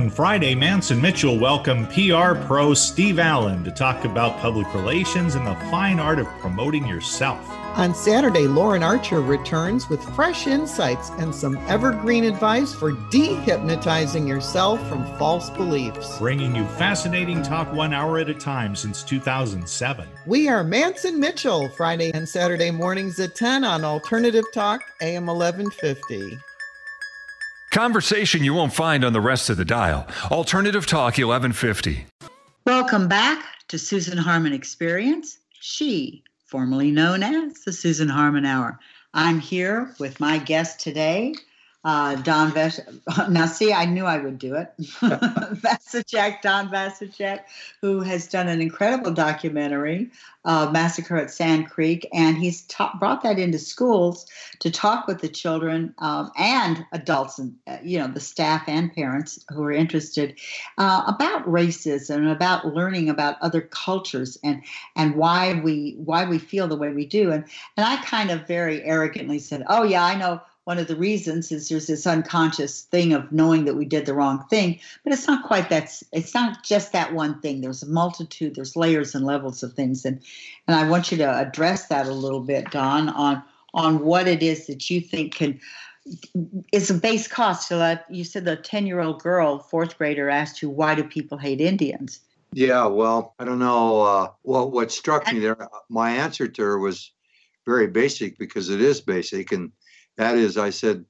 [0.00, 5.46] On Friday, Manson Mitchell welcome PR pro Steve Allen to talk about public relations and
[5.46, 7.46] the fine art of promoting yourself.
[7.76, 14.80] On Saturday, Lauren Archer returns with fresh insights and some evergreen advice for dehypnotizing yourself
[14.88, 16.18] from false beliefs.
[16.18, 20.08] Bringing you fascinating talk one hour at a time since 2007.
[20.24, 26.40] We are Manson Mitchell, Friday and Saturday mornings at 10 on Alternative Talk, AM 1150.
[27.70, 30.04] Conversation you won't find on the rest of the dial.
[30.28, 32.04] Alternative Talk 1150.
[32.66, 35.38] Welcome back to Susan Harmon Experience.
[35.52, 38.80] She, formerly known as the Susan Harmon Hour.
[39.14, 41.36] I'm here with my guest today,
[41.82, 42.80] uh, Don Ves-
[43.28, 44.72] Now, see, I knew I would do it.
[44.78, 47.40] Vasicek, Don Vasicek,
[47.80, 50.10] who has done an incredible documentary,
[50.44, 54.26] uh, Massacre at Sand Creek, and he's ta- brought that into schools
[54.60, 58.92] to talk with the children um, and adults, and uh, you know, the staff and
[58.94, 60.38] parents who are interested
[60.78, 64.62] uh, about racism, about learning about other cultures, and
[64.96, 67.32] and why we why we feel the way we do.
[67.32, 67.44] And
[67.76, 71.50] and I kind of very arrogantly said, "Oh yeah, I know." One of the reasons
[71.50, 75.26] is there's this unconscious thing of knowing that we did the wrong thing but it's
[75.26, 77.60] not quite that it's not just that one thing.
[77.60, 80.04] There's a multitude there's layers and levels of things.
[80.04, 80.22] And
[80.68, 83.42] and i want you to address that a little bit don on
[83.74, 85.58] on what it is that you think can
[86.70, 87.66] is a base cost.
[87.66, 91.02] So that you said the 10 year old girl fourth grader asked you why do
[91.02, 92.20] people hate indians?
[92.52, 96.78] Yeah well i don't know uh, well what struck me there my answer to her
[96.78, 97.10] was
[97.66, 99.72] very basic because it is basic and
[100.20, 101.06] that is, I said,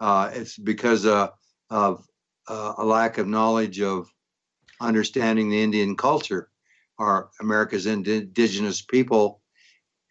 [0.00, 1.28] uh, it's because uh,
[1.68, 2.08] of
[2.48, 4.10] uh, a lack of knowledge of
[4.80, 6.48] understanding the Indian culture,
[6.98, 9.42] or America's indigenous people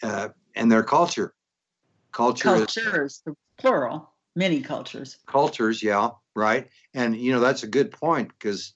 [0.04, 1.34] uh, and their culture.
[2.12, 5.18] Culture cultures, is, plural, many cultures.
[5.26, 6.68] Cultures, yeah, right.
[6.94, 8.74] And you know that's a good point because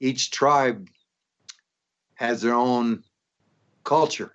[0.00, 0.88] each tribe
[2.16, 3.04] has their own
[3.84, 4.32] culture,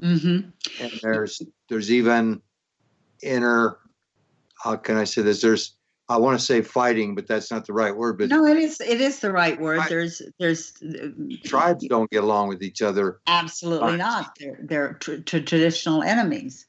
[0.00, 0.50] mm-hmm.
[0.82, 2.42] and there's there's even
[3.22, 3.78] inner
[4.62, 5.42] how can I say this?
[5.42, 5.76] There's
[6.08, 8.18] I want to say fighting, but that's not the right word.
[8.18, 8.80] But no, it is.
[8.80, 9.82] It is the right word.
[9.88, 11.08] there's there's uh,
[11.44, 13.20] tribes don't get along with each other.
[13.26, 14.36] Absolutely not.
[14.38, 16.66] They're they're tr- tr- traditional enemies.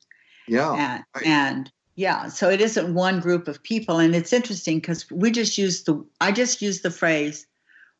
[0.47, 0.73] Yeah.
[0.73, 1.25] And, right.
[1.25, 5.58] and yeah, so it isn't one group of people, and it's interesting because we just
[5.58, 7.45] use the I just used the phrase.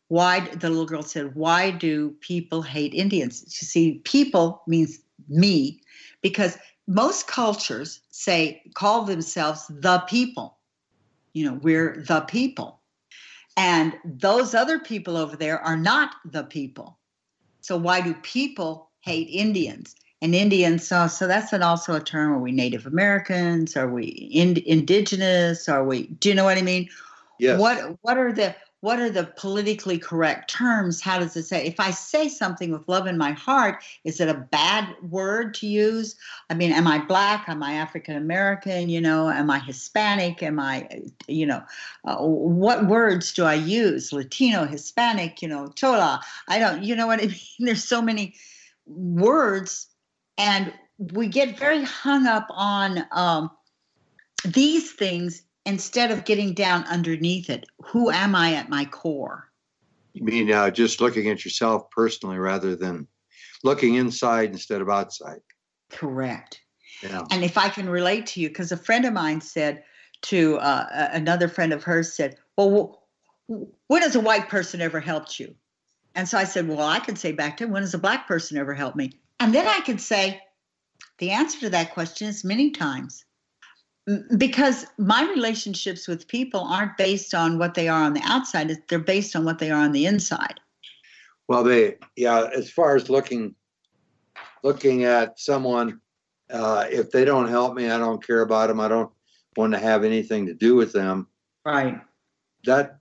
[0.08, 5.82] Why the little girl said, "Why do people hate Indians?" You see, people means me,
[6.22, 10.58] because most cultures say call themselves the people.
[11.34, 12.80] You know we're the people.
[13.56, 16.98] And those other people over there are not the people.
[17.62, 19.96] So why do people hate indians?
[20.22, 23.76] And indians so so that's an also a term are we native americans?
[23.76, 25.68] Are we in, indigenous?
[25.68, 26.90] Are we do you know what i mean?
[27.40, 27.60] Yes.
[27.60, 31.00] what what are the what are the politically correct terms?
[31.00, 31.66] How does it say?
[31.66, 35.68] If I say something with love in my heart, is it a bad word to
[35.68, 36.18] use?
[36.50, 37.48] I mean, am I black?
[37.48, 38.90] Am I African American?
[38.90, 40.44] You know, am I Hispanic?
[40.44, 41.64] Am I, you know,
[42.04, 44.12] uh, what words do I use?
[44.12, 46.22] Latino, Hispanic, you know, Chola.
[46.50, 47.38] I don't, you know what I mean?
[47.60, 48.36] There's so many
[48.86, 49.88] words,
[50.38, 53.50] and we get very hung up on um,
[54.44, 59.50] these things instead of getting down underneath it, who am I at my core?
[60.14, 63.08] You mean uh, just looking at yourself personally rather than
[63.64, 65.40] looking inside instead of outside?
[65.90, 66.62] Correct.
[67.02, 67.24] Yeah.
[67.32, 69.84] And if I can relate to you, because a friend of mine said
[70.24, 73.04] to uh, another friend of hers said, "Well,
[73.48, 75.56] when has a white person ever helped you?"
[76.16, 78.28] And so I said, "Well, I can say back to him, when has a black
[78.28, 80.42] person ever helped me?" And then I could say,
[81.18, 83.26] the answer to that question is many times
[84.38, 89.00] because my relationships with people aren't based on what they are on the outside they're
[89.00, 90.60] based on what they are on the inside
[91.48, 93.56] well they yeah as far as looking
[94.64, 96.00] looking at someone
[96.52, 99.12] uh, if they don't help me i don't care about them i don't
[99.56, 101.28] want to have anything to do with them
[101.66, 102.02] Right.
[102.66, 103.00] That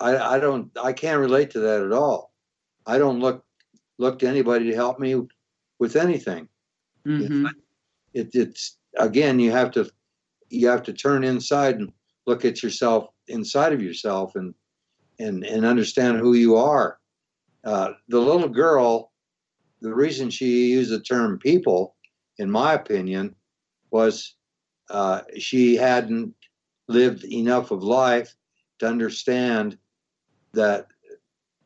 [0.00, 2.32] I I don't I can't relate to that at all.
[2.86, 3.44] I don't look
[3.98, 5.22] look to anybody to help me
[5.78, 6.48] with anything.
[7.04, 7.46] hmm
[8.12, 9.90] It, it's again you have to
[10.50, 11.92] you have to turn inside and
[12.26, 14.54] look at yourself inside of yourself and
[15.18, 16.98] and and understand who you are.
[17.64, 19.12] Uh, the little girl,
[19.80, 21.96] the reason she used the term people,
[22.38, 23.34] in my opinion,
[23.90, 24.34] was
[24.90, 26.32] uh, she hadn't
[26.88, 28.34] lived enough of life
[28.78, 29.76] to understand
[30.52, 30.86] that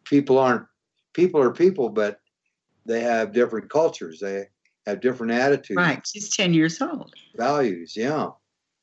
[0.04, 0.64] people aren't
[1.12, 2.20] people are people, but
[2.86, 4.20] they have different cultures.
[4.20, 4.46] They
[4.86, 6.06] have different attitudes, Right.
[6.06, 7.12] She's 10 years old.
[7.36, 7.94] values.
[7.96, 8.28] Yeah,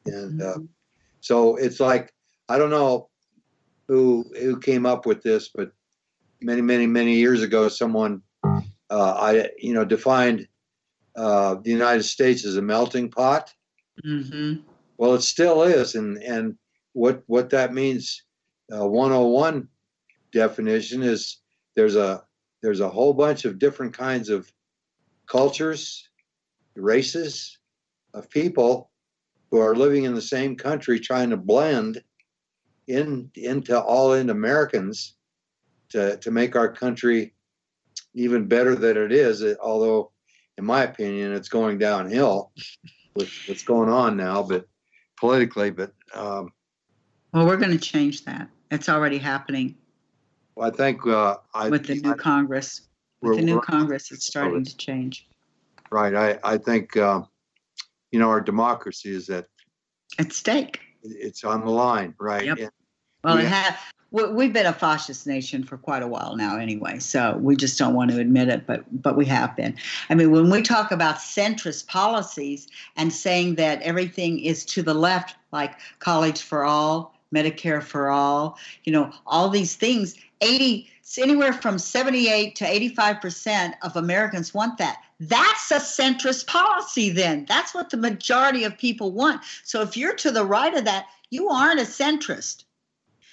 [0.07, 0.59] and uh,
[1.21, 2.13] so it's like
[2.49, 3.09] I don't know
[3.87, 5.71] who who came up with this, but
[6.41, 10.47] many many many years ago, someone uh, I you know defined
[11.15, 13.53] uh, the United States as a melting pot.
[14.05, 14.63] Mhm.
[14.97, 16.57] Well, it still is, and and
[16.93, 18.23] what what that means,
[18.71, 19.67] uh, 101
[20.31, 21.41] definition is
[21.75, 22.23] there's a
[22.61, 24.51] there's a whole bunch of different kinds of
[25.27, 26.09] cultures,
[26.75, 27.59] races
[28.13, 28.89] of people
[29.51, 32.01] who are living in the same country trying to blend
[32.87, 35.15] in into all in Americans
[35.89, 37.33] to to make our country
[38.13, 39.43] even better than it is.
[39.61, 40.11] Although,
[40.57, 42.51] in my opinion, it's going downhill
[43.15, 44.65] with what's going on now, but
[45.19, 45.69] politically.
[45.71, 46.51] But um,
[47.33, 48.49] Well, we're going to change that.
[48.71, 49.75] It's already happening
[50.55, 52.81] Well, I think uh, I with the new I- Congress.
[53.21, 55.27] With the new Congress, it's starting to change.
[55.89, 56.13] right.
[56.15, 57.23] I I think uh,
[58.17, 59.45] you know our democracy is that
[60.17, 60.79] At stake.
[61.03, 62.45] it's on the line, right?
[62.45, 62.57] Yep.
[62.57, 62.71] And-
[63.23, 63.49] Well, it Yeah.
[63.49, 66.97] ha- we, we've been a fascist nation for quite a while now, anyway.
[66.97, 69.75] So we just don't want to admit it, but but we have been.
[70.09, 74.95] I mean, when we talk about centrist policies and saying that everything is to the
[74.95, 81.53] left, like college for all, Medicare for all, you know, all these things, eighty anywhere
[81.53, 84.97] from seventy-eight to eighty-five percent of Americans want that.
[85.19, 87.09] That's a centrist policy.
[87.09, 89.41] Then that's what the majority of people want.
[89.63, 92.63] So if you're to the right of that, you aren't a centrist.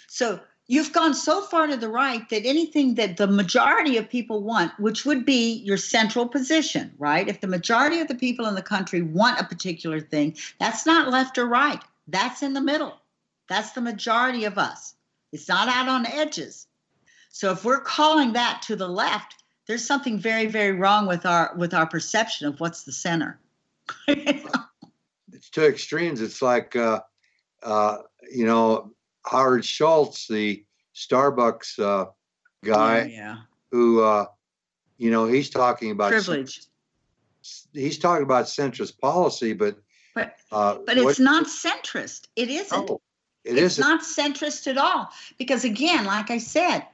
[0.08, 4.42] So you've gone so far to the right that anything that the majority of people
[4.42, 7.28] want, which would be your central position, right?
[7.28, 11.10] If the majority of the people in the country want a particular thing, that's not
[11.10, 11.82] left or right.
[12.08, 12.98] That's in the middle.
[13.48, 14.94] That's the majority of us.
[15.32, 16.66] It's not out on the edges.
[17.28, 21.54] So if we're calling that to the left, there's something very, very wrong with our
[21.56, 23.38] with our perception of what's the center.
[24.08, 26.20] it's two extremes.
[26.20, 27.00] It's like, uh,
[27.62, 27.98] uh,
[28.30, 28.92] you know,
[29.26, 32.10] Howard Schultz, the Starbucks uh,
[32.64, 33.36] guy, yeah.
[33.70, 34.26] who, uh,
[34.98, 36.62] you know, he's talking about Privilege.
[37.72, 39.76] He's talking about centrist policy, but
[40.14, 42.28] But uh, but it's what- not centrist.
[42.36, 42.90] It isn't.
[42.90, 43.00] Oh,
[43.44, 43.82] it it's isn't.
[43.82, 46.86] not centrist at all because again like i said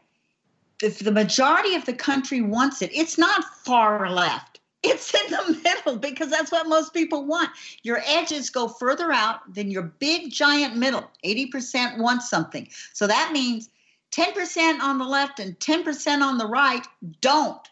[0.82, 5.60] if the majority of the country wants it it's not far left it's in the
[5.64, 7.50] middle because that's what most people want
[7.82, 13.30] your edges go further out than your big giant middle 80% want something so that
[13.32, 13.68] means
[14.12, 16.86] 10% on the left and 10% on the right
[17.20, 17.68] don't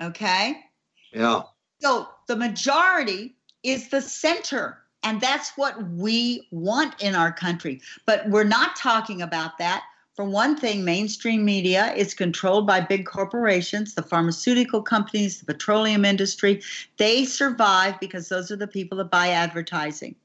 [0.00, 0.64] okay
[1.12, 1.42] yeah.
[1.80, 4.78] so the majority is the center.
[5.02, 7.80] And that's what we want in our country.
[8.06, 9.84] But we're not talking about that.
[10.18, 16.04] For one thing, mainstream media is controlled by big corporations, the pharmaceutical companies, the petroleum
[16.04, 16.60] industry.
[16.96, 20.16] They survive because those are the people that buy advertising.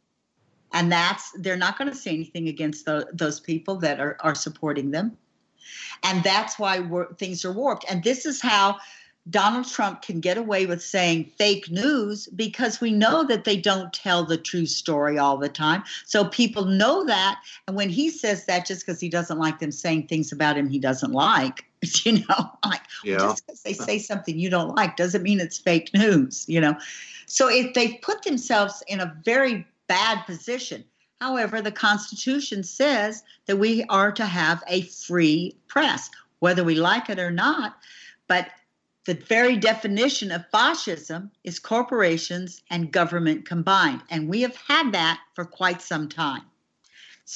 [0.72, 4.34] And that's, they're not going to say anything against tho- those people that are, are
[4.34, 5.16] supporting them.
[6.02, 6.84] And that's why
[7.20, 7.86] things are warped.
[7.88, 8.80] And this is how
[9.30, 13.94] Donald Trump can get away with saying fake news because we know that they don't
[13.94, 15.84] tell the true story all the time.
[16.06, 17.42] So people know that.
[17.68, 20.70] And when he says that, just because he doesn't like them saying things about him
[20.70, 21.64] he doesn't like,
[22.04, 23.20] you know, like Yeah.
[23.20, 26.76] just because they say something you don't like doesn't mean it's fake news, you know.
[27.26, 30.84] So if they put themselves in a very bad position.
[31.22, 36.10] However, the Constitution says that we are to have a free press,
[36.40, 37.78] whether we like it or not.
[38.28, 38.48] But
[39.06, 44.02] the very definition of fascism is corporations and government combined.
[44.10, 46.44] And we have had that for quite some time.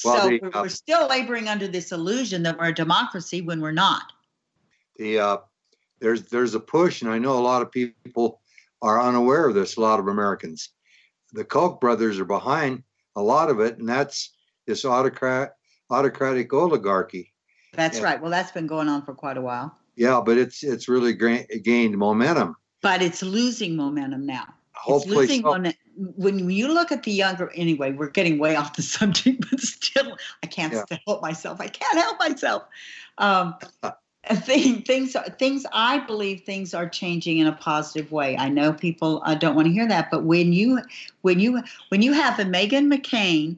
[0.04, 3.42] Well, so the, we're, uh, we're still laboring under this illusion that we're a democracy
[3.42, 4.14] when we're not.
[4.98, 5.38] the uh,
[6.00, 8.42] there's there's a push, and I know a lot of people
[8.82, 9.78] are unaware of this.
[9.78, 10.70] A lot of Americans,
[11.34, 12.84] the Koch brothers are behind
[13.16, 14.36] a lot of it, and that's
[14.68, 15.56] this autocrat
[15.90, 17.34] autocratic oligarchy.
[17.74, 18.06] That's Yeah.
[18.06, 18.22] right.
[18.22, 19.78] Well, that's been going on for quite a while.
[19.98, 22.56] Yeah, but it's it's really gra- gained momentum.
[22.82, 24.46] But it's losing momentum now.
[24.74, 25.54] Hopefully, it's losing so.
[25.54, 25.76] momen-
[26.16, 30.16] when you look at the younger, anyway, we're getting way off the subject, but still,
[30.44, 30.98] I can't Yeah.
[31.08, 31.60] help myself.
[31.60, 32.64] I can't help myself.
[33.18, 33.56] Um,
[34.32, 35.66] thing, things, are- things.
[35.74, 38.38] I believe things are changing in a positive way.
[38.38, 40.80] I know people uh, don't want to hear that, but when you,
[41.22, 43.58] when you, when you have a Meghan McCain,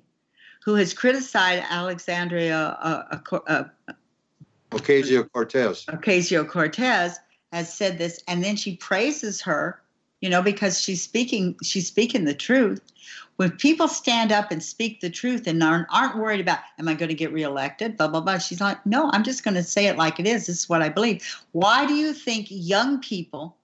[0.64, 3.64] who has criticized Alexandria uh, uh, uh,
[4.72, 5.86] Ocasio Cortez.
[5.86, 7.20] Ocasio Cortez
[7.52, 9.82] has said this, and then she praises her,
[10.22, 12.82] you know, because she's speaking she's speaking the truth.
[13.38, 16.94] When people stand up and speak the truth and aren't, aren't worried about, am I
[16.94, 17.98] going to get reelected?
[17.98, 18.38] Blah blah blah.
[18.38, 20.46] She's like, no, I'm just going to say it like it is.
[20.46, 21.24] This is what I believe.
[21.54, 23.56] Why do you think young people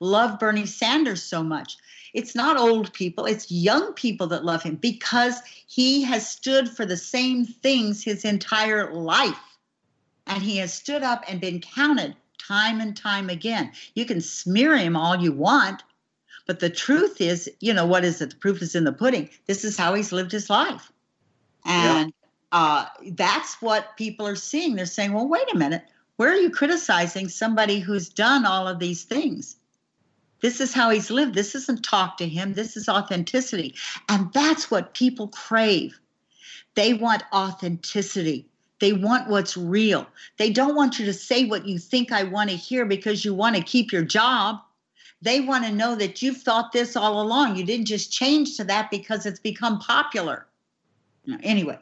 [0.00, 1.76] love Bernie Sanders so much?
[2.14, 6.86] It's not old people, it's young people that love him because he has stood for
[6.86, 9.53] the same things his entire life
[10.26, 13.72] and he has stood up and been counted time and time again.
[13.94, 15.82] You can smear him all you want,
[16.46, 18.30] but the truth is, you know, what is it?
[18.30, 19.30] The proof is in the pudding.
[19.46, 20.92] This is how he's lived his life.
[21.64, 22.12] And
[22.52, 24.76] uh, that's what people are seeing.
[24.76, 25.84] They're saying, well, wait a minute.
[26.16, 29.56] Where are you criticizing somebody who's done all of these things?
[30.40, 31.34] This is how he's lived.
[31.34, 32.52] This isn't talk to him.
[32.52, 33.74] This is authenticity.
[34.08, 35.98] And that's what people crave.
[36.74, 38.46] They want authenticity.
[38.80, 40.06] They want what's real.
[40.36, 43.32] They don't want you to say what you think I want to hear because you
[43.32, 44.60] want to keep your job.
[45.22, 47.56] They want to know that you've thought this all along.
[47.56, 50.46] You didn't just change to that because it's become popular.
[51.26, 51.78] Now, Anyway,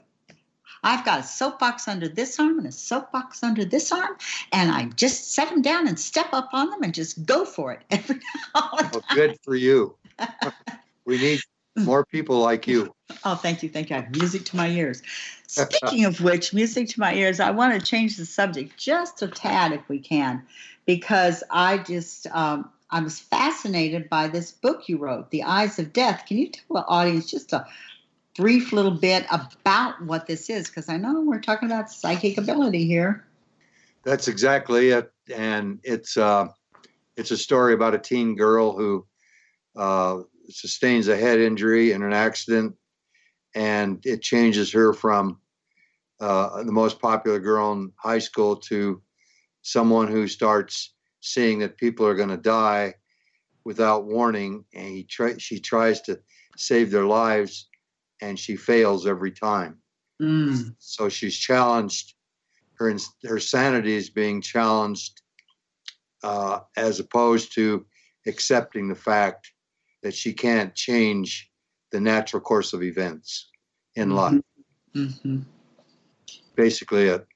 [0.85, 4.17] I've got a soapbox under this arm and a soapbox under this arm,
[4.53, 7.73] and I just set them down and step up on them and just go for
[7.73, 8.17] it every
[8.55, 9.97] the Well, good for you.
[11.05, 11.41] we need
[11.77, 12.95] more people like you.
[13.25, 13.97] Oh, thank you, thank you.
[13.97, 15.03] I have music to my ears.
[15.47, 19.29] Speaking of which, music to my ears, I want to change the subject just a
[19.29, 20.43] tad if we can,
[20.87, 25.93] because I just um, I was fascinated by this book you wrote, The Eyes of
[25.93, 26.25] Death.
[26.27, 27.67] Can you tell the audience just a
[28.37, 30.69] brief little bit about what this is?
[30.69, 33.27] Because I know we're talking about psychic ability here.
[34.05, 35.13] That's exactly it.
[35.35, 36.49] And it's uh,
[37.17, 39.07] it's a story about a teen girl who
[39.77, 40.21] uh,
[40.53, 42.75] sustains a head injury in an accident,
[43.55, 45.41] and it changes her from
[46.21, 49.03] uh, the most popular girl in high school to
[49.63, 52.95] someone who starts seeing that people are going to die
[53.65, 56.19] without warning, and he try, she tries to
[56.57, 57.69] save their lives,
[58.21, 59.79] and she fails every time.
[60.21, 60.75] Mm.
[60.79, 62.15] So she's challenged.
[62.75, 65.23] Her her sanity is being challenged,
[66.25, 67.87] uh, as opposed to
[68.27, 69.52] accepting the fact
[70.03, 71.51] that she can't change
[71.91, 73.51] the natural course of events
[73.95, 74.15] in Mhm.
[74.15, 74.43] life.
[74.95, 75.39] hmm
[76.55, 77.27] Basically, it.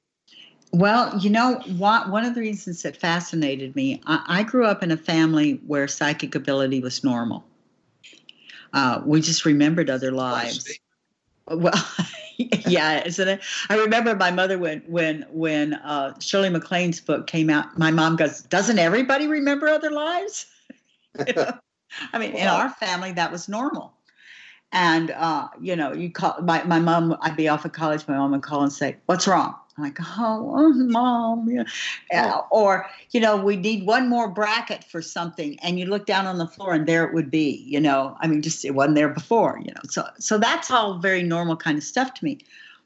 [0.72, 4.82] Well, you know, what, one of the reasons that fascinated me, I, I grew up
[4.82, 7.44] in a family where psychic ability was normal.
[8.72, 10.78] Uh, we just remembered other lives.
[11.48, 11.80] Well,
[12.66, 13.40] yeah, isn't it?
[13.68, 17.78] I remember my mother when when when uh, Shirley MacLaine's book came out.
[17.78, 20.46] My mom goes, "Doesn't everybody remember other lives?"
[21.26, 21.52] You know?
[22.12, 23.92] I mean, in our family, that was normal.
[24.72, 27.16] And uh, you know, you call my my mom.
[27.20, 28.06] I'd be off at college.
[28.08, 31.64] My mom would call and say, "What's wrong?" I'm like, "Oh, mom," yeah.
[32.12, 36.26] Uh, or you know, we need one more bracket for something, and you look down
[36.26, 37.62] on the floor, and there it would be.
[37.66, 39.60] You know, I mean, just it wasn't there before.
[39.64, 42.38] You know, so so that's all very normal kind of stuff to me.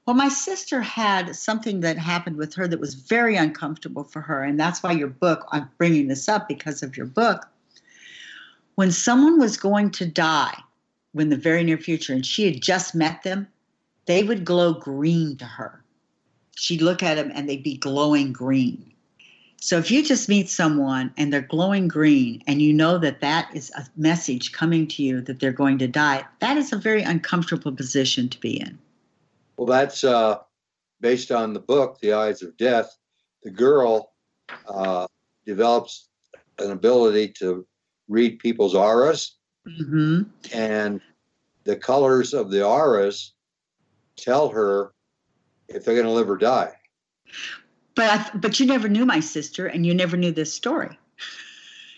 [0.07, 4.43] Well, my sister had something that happened with her that was very uncomfortable for her,
[4.43, 5.47] and that's why your book.
[5.51, 7.49] I'm bringing this up because of your book.
[8.81, 10.59] When someone was going to die,
[11.15, 13.47] in the very near future, and she had just met them,
[14.07, 15.85] they would glow green to her.
[16.57, 18.91] She'd look at them and they'd be glowing green.
[19.61, 23.55] So if you just meet someone and they're glowing green and you know that that
[23.55, 27.03] is a message coming to you that they're going to die, that is a very
[27.03, 28.79] uncomfortable position to be in.
[29.59, 30.39] Well, that's uh,
[31.03, 32.97] based on the book, The Eyes of Death.
[33.43, 34.15] The girl
[34.67, 35.07] uh,
[35.45, 36.09] develops
[36.59, 37.67] an ability to
[38.11, 41.01] read people's auras, hmm and
[41.65, 43.35] the colors of the auras
[44.17, 44.93] tell her
[45.69, 46.73] if they're going to live or die.
[47.95, 50.99] But I, but you never knew my sister, and you never knew this story.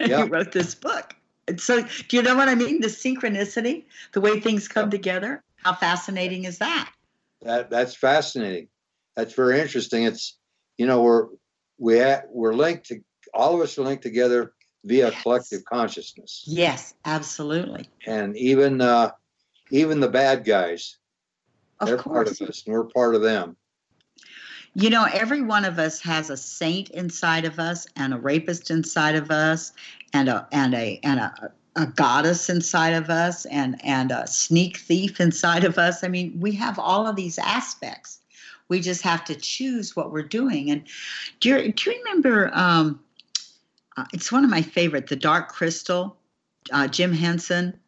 [0.00, 0.24] And Yeah.
[0.24, 1.14] you wrote this book.
[1.46, 2.80] And so, do you know what I mean?
[2.80, 5.42] The synchronicity, the way things come together.
[5.56, 6.90] How fascinating is that?
[7.42, 8.68] That that's fascinating.
[9.16, 10.02] That's very interesting.
[10.04, 10.38] It's
[10.76, 11.28] you know we're
[11.78, 13.00] we ha- we're linked to
[13.32, 14.54] all of us are linked together
[14.84, 15.22] via Yes.
[15.22, 17.88] collective consciousness, Yes, absolutely.
[18.06, 19.10] and even uh,
[19.70, 20.98] even the bad guys
[21.80, 22.14] Of they're course.
[22.14, 23.56] part of us, and we're part of them.
[24.74, 28.70] You know, every one of us has a saint inside of us, and a rapist
[28.70, 29.72] inside of us,
[30.12, 34.76] and a and a and a a goddess inside of us and and a sneak
[34.78, 36.04] thief inside of us.
[36.04, 38.18] I mean, we have all of these aspects.
[38.68, 40.70] We just have to choose what we're doing.
[40.70, 40.82] And
[41.40, 42.50] do you, do you remember?
[42.54, 43.00] Um,
[43.96, 46.16] uh, it's one of my favorite, the Dark Crystal,
[46.72, 47.78] uh, Jim Henson.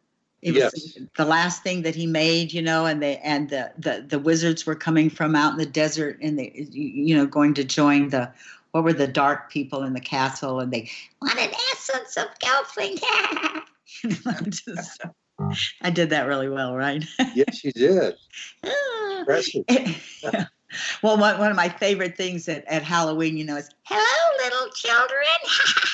[0.41, 0.73] It Yes.
[0.73, 4.19] was the last thing that he made, you know, and they and the, the the
[4.19, 8.09] wizards were coming from out in the desert and they you know going to join
[8.09, 8.31] the
[8.71, 10.89] what were the dark people in the castle and they
[11.21, 12.99] want an essence of Gelfling.
[14.49, 15.01] Just-
[15.81, 17.03] I did that really well, right?
[17.35, 18.15] Yes, you did.
[19.19, 19.65] Impressive.
[21.03, 24.69] well, one, one of my favorite things at, at Halloween, you know, is hello, little
[24.73, 25.91] children.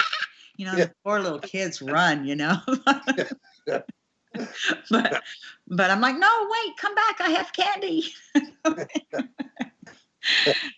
[0.61, 0.85] You know, Yeah.
[0.85, 2.57] the poor little kids run, you know.
[3.65, 3.87] but
[5.67, 7.19] but I'm like, no, wait, come back.
[7.19, 8.13] I have candy.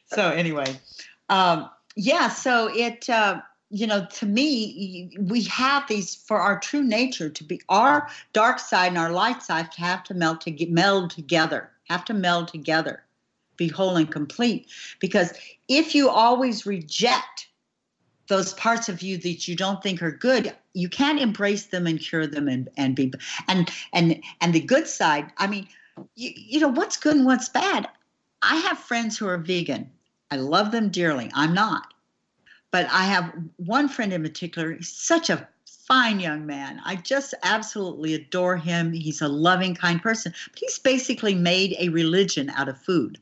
[0.05, 0.79] so anyway,
[1.27, 2.29] um, yeah.
[2.29, 7.43] So it, uh, you know, to me, we have these for our true nature to
[7.43, 11.71] be our dark side and our light side to have to melt to meld together.
[11.89, 13.03] Have to meld together,
[13.57, 14.67] be whole and complete.
[15.01, 15.33] Because
[15.67, 17.49] if you always reject
[18.27, 21.99] those parts of you that you don't think are good you can't embrace them and
[21.99, 23.11] cure them and and be
[23.47, 25.67] and and and the good side i mean
[26.15, 27.87] you, you know what's good and what's bad?
[28.41, 29.89] I have friends who are vegan.
[30.31, 31.29] I love them dearly.
[31.33, 31.93] I'm not.
[32.71, 36.81] But i have one friend in particular he's such a fine young man.
[36.85, 38.93] I just absolutely adore him.
[38.93, 40.33] He's a loving kind person.
[40.51, 43.19] But he's basically made a religion out of food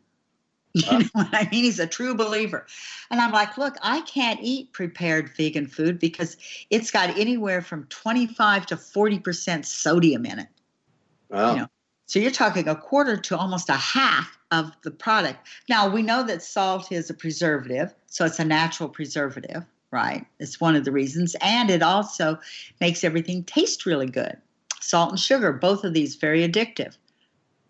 [0.74, 1.66] you know what I mean?
[1.66, 2.66] He's a true believer.
[3.10, 6.38] And I'm like, look, I can't eat prepared vegan food because
[6.70, 10.48] it's got anywhere from 25 to 40% sodium in it.
[11.30, 11.56] Wow.
[11.56, 11.68] know,
[12.06, 15.48] So you're talking a quarter to almost a half of the product.
[15.68, 20.26] Now, we know that salt is a preservative, so it's a natural preservative, right?
[20.40, 21.36] It's one of the reasons.
[21.42, 22.40] And it also
[22.80, 24.38] makes everything taste really good.
[24.80, 26.98] Salt and sugar, both of these very addictive.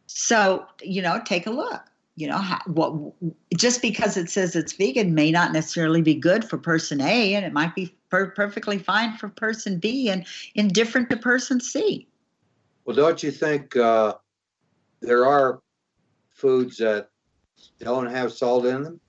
[0.06, 1.82] So, you know, take a look.
[2.22, 3.16] You know, what
[3.58, 7.44] just because it says it's vegan may not necessarily be good for person A, and
[7.44, 12.08] it might be per- perfectly fine for person B and indifferent to person C.
[12.86, 14.14] Well, don't you think uh,
[15.02, 15.64] there are
[16.30, 17.10] foods that
[17.80, 19.00] don't have salt in them?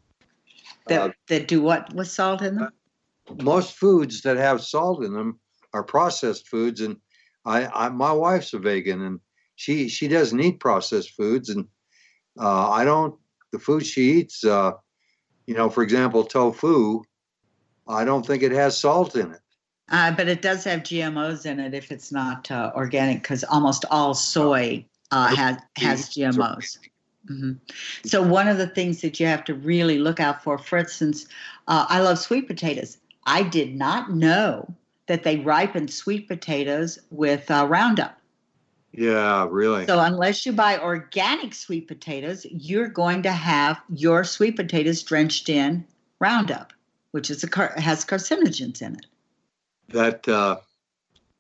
[0.87, 2.71] That, Uh, that do what with salt in them?
[3.43, 5.39] most foods that have salt in them
[5.75, 6.97] are processed foods, and
[7.45, 9.21] I, I my wife's a vegan, and
[9.57, 11.69] she she doesn't eat processed foods, and
[12.39, 13.15] uh, I don't.
[13.53, 14.73] The food she eats, uh,
[15.47, 17.03] you know, for example, tofu,
[17.87, 19.41] I don't think it has salt in it.
[19.91, 23.85] Uh, but it does have GMOs in it if it's not uh, organic, because almost
[23.91, 26.79] all soy uh, has has GMOs.
[27.29, 27.53] hmm
[28.05, 31.27] So one of the things that you have to really look out for, for instance,
[31.69, 32.97] uh, I love sweet potatoes.
[33.27, 34.75] I did not know
[35.07, 38.19] that they ripen sweet potatoes with uh, Roundup.
[38.93, 39.87] Yeah, really.
[39.87, 45.49] So unless you buy organic sweet potatoes, you're going to have your sweet potatoes drenched
[45.49, 45.87] in
[46.21, 46.73] Roundup,
[47.13, 49.07] which is a car- has carcinogens in it.
[49.89, 50.57] that uh,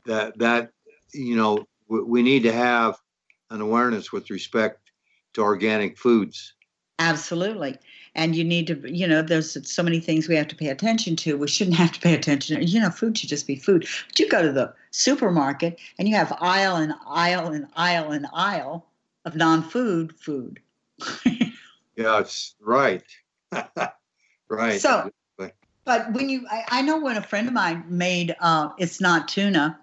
[0.07, 0.71] that that
[1.13, 2.97] you know we, we need to have
[3.51, 4.91] an awareness with respect
[5.35, 6.55] to organic foods.
[6.99, 7.77] Absolutely.
[8.15, 11.17] And you need to, you know, there's so many things we have to pay attention
[11.17, 11.37] to.
[11.39, 12.63] We shouldn't have to pay attention.
[12.63, 13.87] You know, food should just be food.
[14.09, 18.27] But you go to the supermarket and you have aisle and aisle and aisle and
[18.35, 18.87] aisle
[19.25, 20.61] of non-food food.
[21.95, 23.05] Yeah, it's right.
[24.49, 24.81] right.
[24.81, 25.11] So-
[25.85, 29.29] But when you, I, I know when a friend of mine made, uh, it's not
[29.29, 29.79] tuna,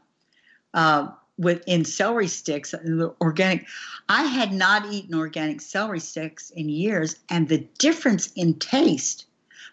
[0.73, 1.09] uh,
[1.39, 2.75] with in celery sticks,
[3.21, 3.65] organic.
[4.09, 9.25] I had not eaten organic celery sticks in years, and the difference in taste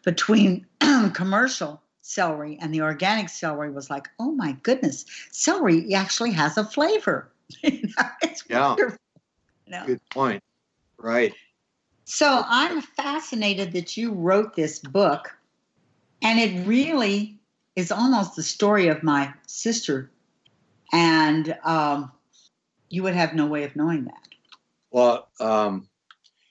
[0.04, 0.64] between
[1.12, 6.64] commercial celery and the organic celery was like, oh my goodness, celery actually has a
[6.64, 7.28] flavor.
[7.62, 8.68] it's Yeah.
[8.68, 8.98] wonderful.
[9.66, 9.86] You know?
[9.86, 10.42] Good point.
[10.98, 11.34] Right.
[12.04, 15.36] So I'm fascinated that you wrote this book,
[16.22, 17.40] and it really
[17.74, 20.12] is almost the story of my sister,
[20.92, 22.12] and um,
[22.88, 24.28] you would have no way of knowing that.
[24.90, 25.88] Well, um,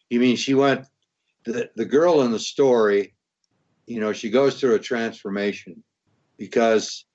[0.10, 0.86] you mean she went
[1.46, 3.14] the the girl in the story?
[3.88, 5.84] You know, she goes through a transformation
[6.38, 7.06] because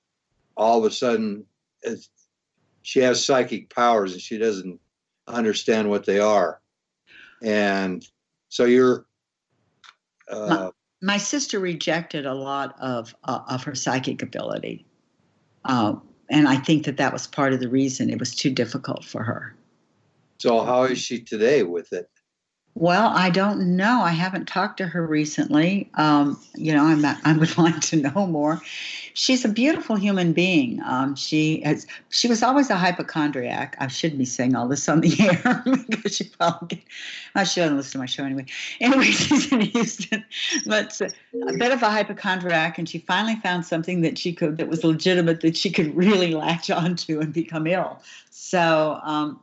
[0.55, 1.45] all of a sudden
[1.81, 2.09] it's,
[2.81, 4.79] she has psychic powers and she doesn't
[5.27, 6.61] understand what they are,
[7.43, 8.05] and
[8.49, 9.05] so you're.
[10.29, 14.85] Uh, My sister rejected a lot of uh, of her psychic ability,
[15.65, 15.95] uh,
[16.31, 19.23] and I think that that was part of the reason it was too difficult for
[19.23, 19.53] her.
[20.39, 22.09] so how is she today with it?
[22.75, 24.01] Well, I don't know.
[24.01, 25.89] I haven't talked to her recently.
[25.95, 28.61] Um, you know, I'm I would like to know more.
[29.13, 30.81] She's a beautiful human being.
[30.85, 31.85] Um, she has.
[32.09, 33.75] She was always a hypochondriac.
[33.79, 36.85] I shouldn't be saying all this on the air because she probably.
[37.35, 38.45] I shouldn't listen to my show anyway.
[38.79, 40.23] Anyway, she's in Houston,
[40.65, 44.69] but a bit of a hypochondriac, and she finally found something that she could that
[44.69, 48.01] was legitimate that she could really latch onto and become ill.
[48.29, 49.41] So, um,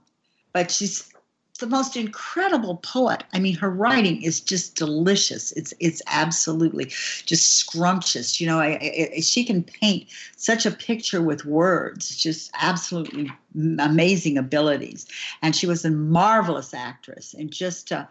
[0.55, 1.13] but she's
[1.59, 3.25] the most incredible poet.
[3.33, 5.53] I mean, her writing is just delicious.
[5.53, 6.87] It's it's absolutely
[7.27, 8.41] just scrumptious.
[8.41, 12.17] You know, I, I, she can paint such a picture with words.
[12.17, 13.31] Just absolutely
[13.79, 15.07] amazing abilities.
[15.43, 17.93] And she was a marvelous actress and just.
[17.93, 18.07] Uh,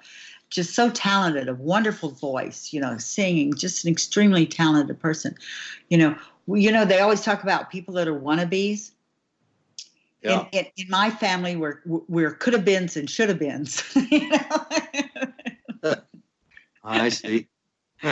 [0.49, 5.35] just so talented, a wonderful voice, you know, singing, just an extremely talented person.
[5.89, 6.15] You know,
[6.47, 8.91] you know, they always talk about people that are wannabes
[10.28, 10.47] yeah.
[10.51, 14.30] in, in, in, my family we're we're could have beens and should have beens you
[14.30, 15.95] know?
[16.84, 17.47] i see.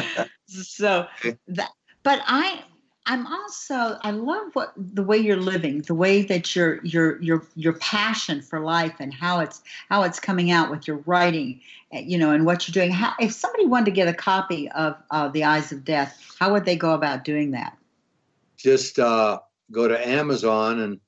[0.48, 1.08] So
[1.48, 1.72] that
[2.04, 2.64] but i
[3.08, 7.48] i'm also i love what the way you're living the way that your your your
[7.56, 11.60] your passion for life and how it's how it's coming out with your writing
[11.94, 12.92] eh, you know and what you're doing.
[12.92, 16.52] How if somebody wanted to get a copy of uh, the eyes of death how
[16.54, 17.76] would they go about doing that?
[18.58, 19.40] Just uh,
[19.72, 21.00] go to amazon and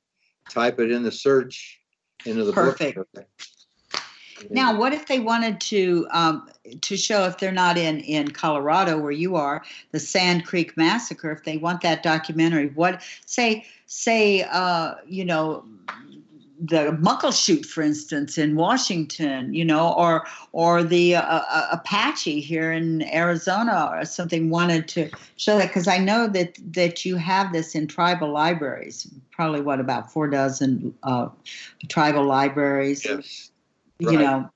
[0.50, 1.80] type it in the search
[2.26, 2.98] into the Perfect.
[3.14, 3.28] book.
[4.50, 6.50] Now, what if they wanted to um,
[6.82, 11.32] to show if they're not in in Colorado where you are, the Sand Creek Massacre?
[11.32, 15.66] If they want that documentary, what say say uh, you know
[16.60, 22.72] the Muckleshoot, for instance, in Washington, you know, or or the uh, uh, Apache here
[22.72, 27.53] in Arizona, or something wanted to show that because I know that that you have
[27.53, 29.08] this in tribal libraries.
[29.32, 31.30] Probably what about four dozen uh,
[31.89, 33.05] tribal libraries?
[33.05, 33.51] Yes.
[33.99, 34.49] You know,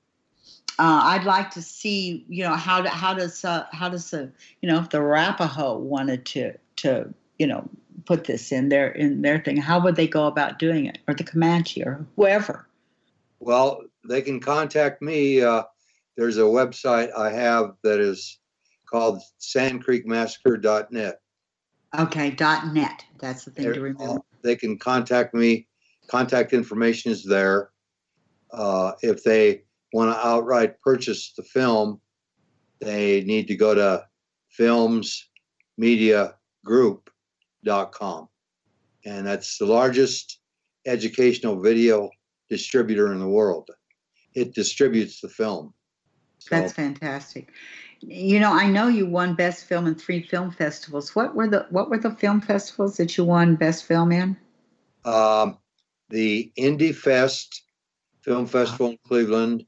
[0.80, 4.32] uh, I'd like to see, you know, how do, how does uh, how does the
[4.62, 7.70] you know if the Arapaho wanted to to you know
[8.06, 11.14] put this in their in their thing, how would they go about doing it, or
[11.14, 12.68] the Comanche, or whoever?
[13.39, 15.42] Well, they can contact me.
[15.42, 15.64] Uh,
[16.18, 18.39] there's a website I have that is
[18.89, 21.20] called sandcreekmassacre.net.
[21.98, 23.04] Okay, dot net.
[23.20, 24.22] That's the thing They're, to remember.
[24.44, 25.68] they can contact me.
[26.08, 27.72] Contact information is there.
[28.52, 29.64] Uh, if they
[29.94, 32.00] want to outright purchase the film,
[32.80, 34.06] they need to go to
[34.50, 35.30] Films
[35.78, 36.36] Media
[36.66, 37.10] Group
[37.66, 38.28] com,
[39.05, 40.39] And that's the largest
[40.86, 42.09] educational video
[42.49, 43.70] distributor in the world.
[44.34, 45.74] It distributes the film.
[46.39, 47.49] So, that's fantastic.
[47.99, 51.16] You know, I know you won best film in three film festivals.
[51.16, 54.36] What were the what were the film festivals that you won best film in?
[55.05, 55.59] Um,
[56.09, 57.64] the Indie Fest
[58.22, 59.66] Film Festival in Cleveland,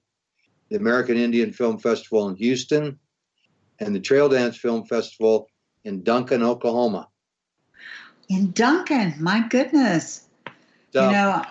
[0.70, 3.00] the American Indian Film Festival in Houston,
[3.80, 5.48] and the Trail Dance Film Festival
[5.84, 7.10] in Duncan, Oklahoma.
[8.30, 10.28] In Duncan, my goodness.
[10.94, 11.44] you know,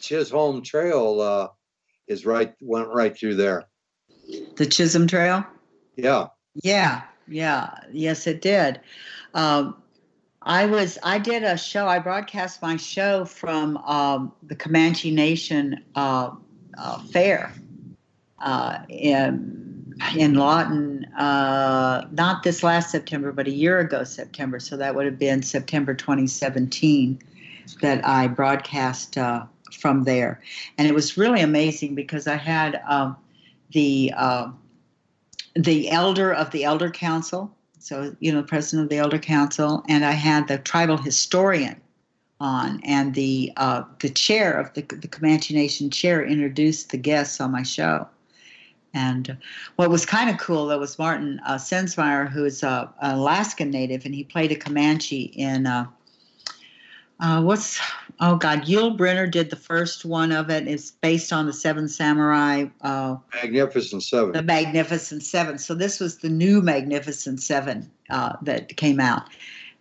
[0.00, 1.48] Chisholm Trail uh,
[2.06, 3.64] is right went right through there.
[4.56, 5.44] The Chisholm Trail.
[5.96, 6.28] Yeah.
[6.62, 8.80] Yeah, yeah, yes, it did.
[9.34, 9.76] Um,
[10.42, 11.88] I was I did a show.
[11.88, 16.30] I broadcast my show from um, the Comanche Nation uh,
[16.78, 17.52] uh, fair
[18.38, 19.65] uh, in
[20.16, 24.58] in Lawton, uh, not this last September, but a year ago September.
[24.60, 27.20] So that would have been September 2017
[27.80, 30.40] that I broadcast uh, from there,
[30.78, 33.16] and it was really amazing because I had um,
[33.72, 34.50] the uh,
[35.54, 39.82] the elder of the Elder Council, so you know, the president of the Elder Council,
[39.88, 41.80] and I had the tribal historian
[42.38, 47.40] on, and the uh, the chair of the the Comanche Nation chair introduced the guests
[47.40, 48.06] on my show
[48.96, 49.36] and
[49.76, 54.06] what was kind of cool, though, was Martin uh, Sensmeier, who's a, an Alaskan native,
[54.06, 55.86] and he played a Comanche in uh,
[57.20, 57.78] uh, what's
[58.20, 60.66] oh god, Yul Brynner did the first one of it.
[60.66, 62.66] It's based on the Seven Samurai.
[62.80, 64.32] Uh, Magnificent Seven.
[64.32, 65.58] The Magnificent Seven.
[65.58, 69.28] So this was the new Magnificent Seven uh, that came out,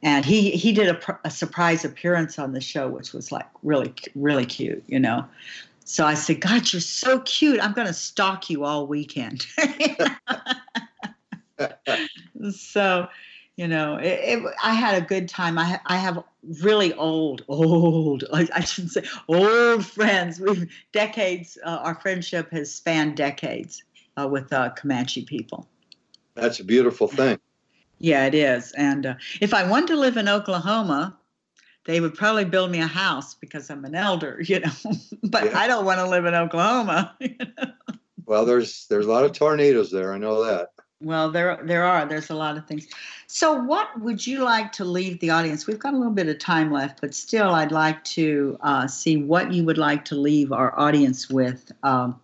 [0.03, 3.93] and he he did a, a surprise appearance on the show, which was like really
[4.13, 5.26] really cute, you know.
[5.86, 7.59] So I said, God, you're so cute.
[7.61, 9.45] I'm going to stalk you all weekend.
[12.51, 13.07] so,
[13.55, 15.59] you know, it, it, I had a good time.
[15.59, 16.23] I, I have
[16.61, 20.39] really old, old, I, I shouldn't say old friends.
[20.39, 23.83] We've decades, uh, our friendship has spanned decades
[24.17, 25.67] uh, with uh, Comanche people.
[26.33, 27.39] That's a beautiful thing.
[27.97, 28.73] Yeah, it is.
[28.73, 31.17] And uh, if I wanted to live in Oklahoma,
[31.86, 34.71] they would probably build me a house because I'm an elder, you know.
[35.23, 35.59] but yeah.
[35.59, 37.15] I don't want to live in Oklahoma.
[37.21, 37.71] You know?
[38.25, 40.11] Well, there's there's a lot of tornadoes there.
[40.11, 40.69] I know that.
[41.01, 42.05] Well, there there are.
[42.05, 42.88] There's a lot of things.
[43.27, 45.67] So, what would you like to leave the audience?
[45.67, 49.17] We've got a little bit of time left, but still, I'd like to uh, see
[49.17, 52.19] what you would like to leave our audience with um,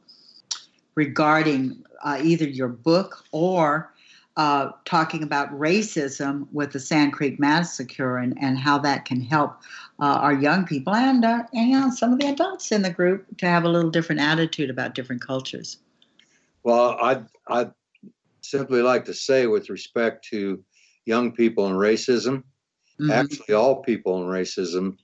[0.96, 3.94] regarding uh, either your book or
[4.38, 9.58] uh, talking about racism with the Sand Creek Massacre and, and how that can help
[10.00, 13.46] uh, our young people and, uh, and some of the adults in the group to
[13.46, 15.78] have a little different attitude about different cultures.
[16.64, 17.72] Well, I'd, I'd
[18.42, 20.64] simply like to say, with respect to
[21.06, 22.44] young people and racism,
[23.00, 23.12] Mhm.
[23.12, 24.98] actually all people and racism,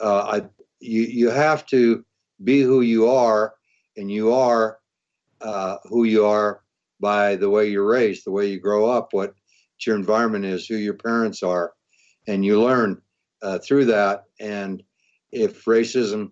[0.00, 0.48] uh, I,
[0.80, 2.04] you, you have to
[2.42, 3.54] be who you are,
[3.96, 4.80] and you are
[5.40, 6.63] uh, who you are
[7.04, 9.34] by the way you're raised, the way you grow up, what
[9.86, 11.74] your environment is, who your parents are,
[12.26, 13.02] and you learn
[13.42, 14.24] uh, through that.
[14.40, 14.82] And
[15.30, 16.30] if racism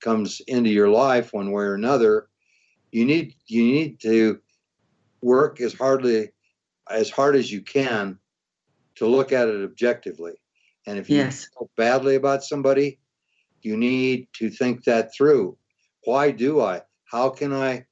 [0.00, 2.28] comes into your life one way or another,
[2.92, 4.38] you need you need to
[5.22, 6.28] work as hardly
[6.88, 8.16] as hard as you can
[8.94, 10.34] to look at it objectively.
[10.86, 11.48] And if you Yes.
[11.58, 13.00] feel badly about somebody,
[13.62, 15.58] you need to think that through.
[16.04, 16.82] Why do I?
[17.06, 17.86] How can I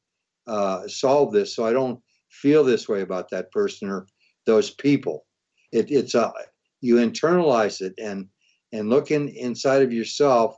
[0.47, 2.01] uh, solve this so I don't
[2.31, 4.07] feel this way about that person or
[4.47, 5.27] those people?
[5.73, 6.33] It, it's a
[6.81, 8.27] you internalize it and
[8.73, 10.57] and look in, inside of yourself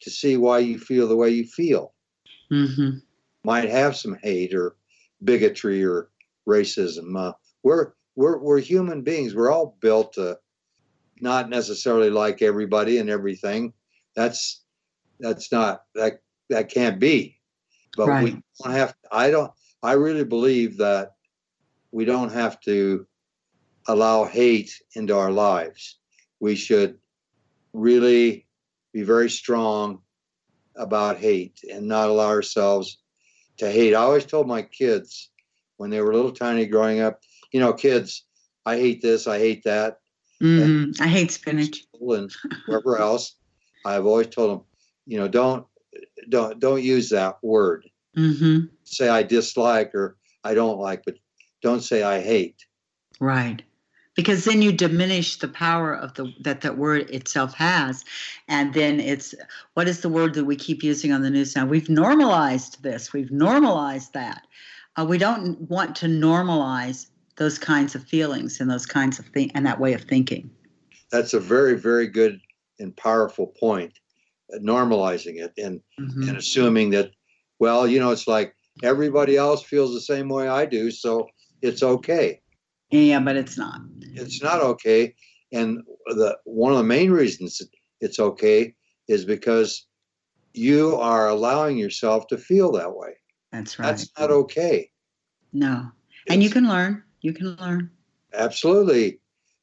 [0.00, 1.94] to see why you feel the way you feel.
[2.52, 2.98] Mm-hmm.
[3.44, 4.76] Might have some hate or
[5.24, 6.10] bigotry or
[6.48, 7.16] racism.
[7.16, 9.34] Uh, we're we're we're human beings.
[9.34, 10.38] We're all built to
[11.20, 13.72] not necessarily like everybody and everything.
[14.14, 14.62] That's
[15.20, 16.20] that's not that
[16.50, 17.38] that can't be.
[17.96, 18.94] But we don't have.
[19.10, 19.52] I don't.
[19.82, 21.12] I really believe that
[21.90, 23.06] we don't have to
[23.88, 25.98] allow hate into our lives.
[26.40, 26.98] We should
[27.72, 28.46] really
[28.92, 30.00] be very strong
[30.76, 32.98] about hate and not allow ourselves
[33.58, 33.94] to hate.
[33.94, 35.30] I always told my kids
[35.76, 37.20] when they were little tiny growing up,
[37.52, 38.24] you know, kids,
[38.64, 39.98] I hate this, I hate that,
[40.42, 41.00] Mm-hmm.
[41.00, 41.84] I hate spinach.
[42.00, 42.28] and
[42.66, 43.36] wherever else.
[43.86, 44.66] I've always told them,
[45.06, 45.66] you know, don't
[46.28, 47.88] don't don't use that word.
[48.16, 48.66] Mm-hmm.
[48.84, 51.16] Say I dislike or I don't like, but
[51.62, 52.66] don't say I hate.
[53.20, 53.62] Right.
[54.14, 58.04] Because then you diminish the power of the that that word itself has,
[58.46, 59.34] and then it's
[59.72, 61.64] what is the word that we keep using on the news now?
[61.64, 63.14] We've normalized this.
[63.14, 64.46] We've normalized that.
[64.98, 67.06] Uh, we don't want to normalize
[67.36, 70.50] those kinds of feelings and those kinds of thing and that way of thinking.
[71.10, 72.38] That's a very very good
[72.78, 73.94] and powerful point.
[74.52, 76.28] uh, Normalizing it and Mhm.
[76.28, 77.12] and assuming that,
[77.62, 81.28] well, you know, it's like everybody else feels the same way I do, so
[81.62, 82.40] it's okay.
[82.90, 83.80] Yeah, but it's not.
[84.00, 85.14] It's not okay.
[85.52, 87.62] And the one of the main reasons
[88.00, 88.74] it's okay
[89.06, 89.86] is because
[90.54, 93.12] you are allowing yourself to feel that way.
[93.52, 93.86] That's right.
[93.86, 94.90] That's not okay.
[95.52, 95.92] no.
[96.28, 97.04] And you can learn.
[97.20, 97.92] You can learn.
[98.34, 99.20] absolutely,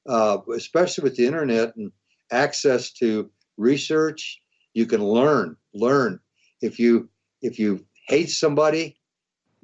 [0.08, 1.92] uh, especially with the internet and
[2.32, 4.42] access to research,
[4.74, 5.58] you can learn.
[5.74, 6.22] Learn.
[6.62, 7.10] If you
[7.42, 8.98] if you hate somebody,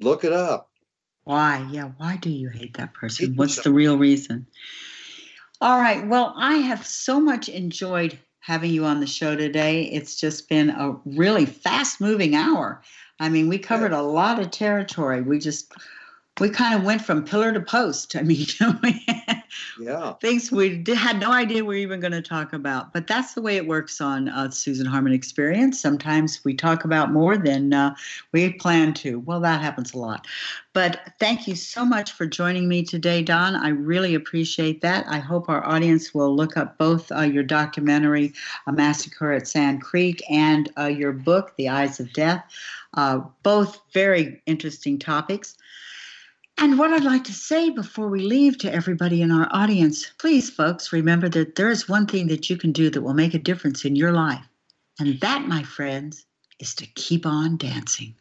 [0.00, 0.70] look it up.
[1.24, 1.66] Why?
[1.70, 3.30] Yeah, why do you hate that person?
[3.30, 4.46] Hate What's the real reason?
[5.60, 6.06] All right.
[6.06, 9.84] Well, I have so much enjoyed having you on the show today.
[9.84, 12.82] It's just been a really fast moving hour.
[13.18, 15.22] I mean, we covered a lot of territory.
[15.22, 15.72] We just,
[16.38, 18.14] we kind of went from pillar to post.
[18.14, 18.46] I mean,
[19.80, 20.14] Yeah.
[20.14, 22.92] things we did, had no idea we were even going to talk about.
[22.92, 25.80] But that's the way it works on uh, Susan Harmon Experience.
[25.80, 27.94] Sometimes we talk about more than uh,
[28.32, 29.20] we plan to.
[29.20, 30.26] Well, that happens a lot.
[30.74, 33.56] But thank you so much for joining me today, Don.
[33.56, 35.06] I really appreciate that.
[35.08, 38.34] I hope our audience will look up both uh, your documentary,
[38.66, 42.44] A Massacre at Sand Creek, and uh, your book, The Eyes of Death.
[42.94, 45.56] Uh, both very interesting topics.
[46.58, 50.50] And what I'd like to say before we leave to everybody in our audience, please,
[50.50, 53.38] folks, remember that there is one thing that you can do that will make a
[53.38, 54.44] difference in your life.
[54.98, 56.24] And that, my friends,
[56.58, 58.16] is to keep on dancing.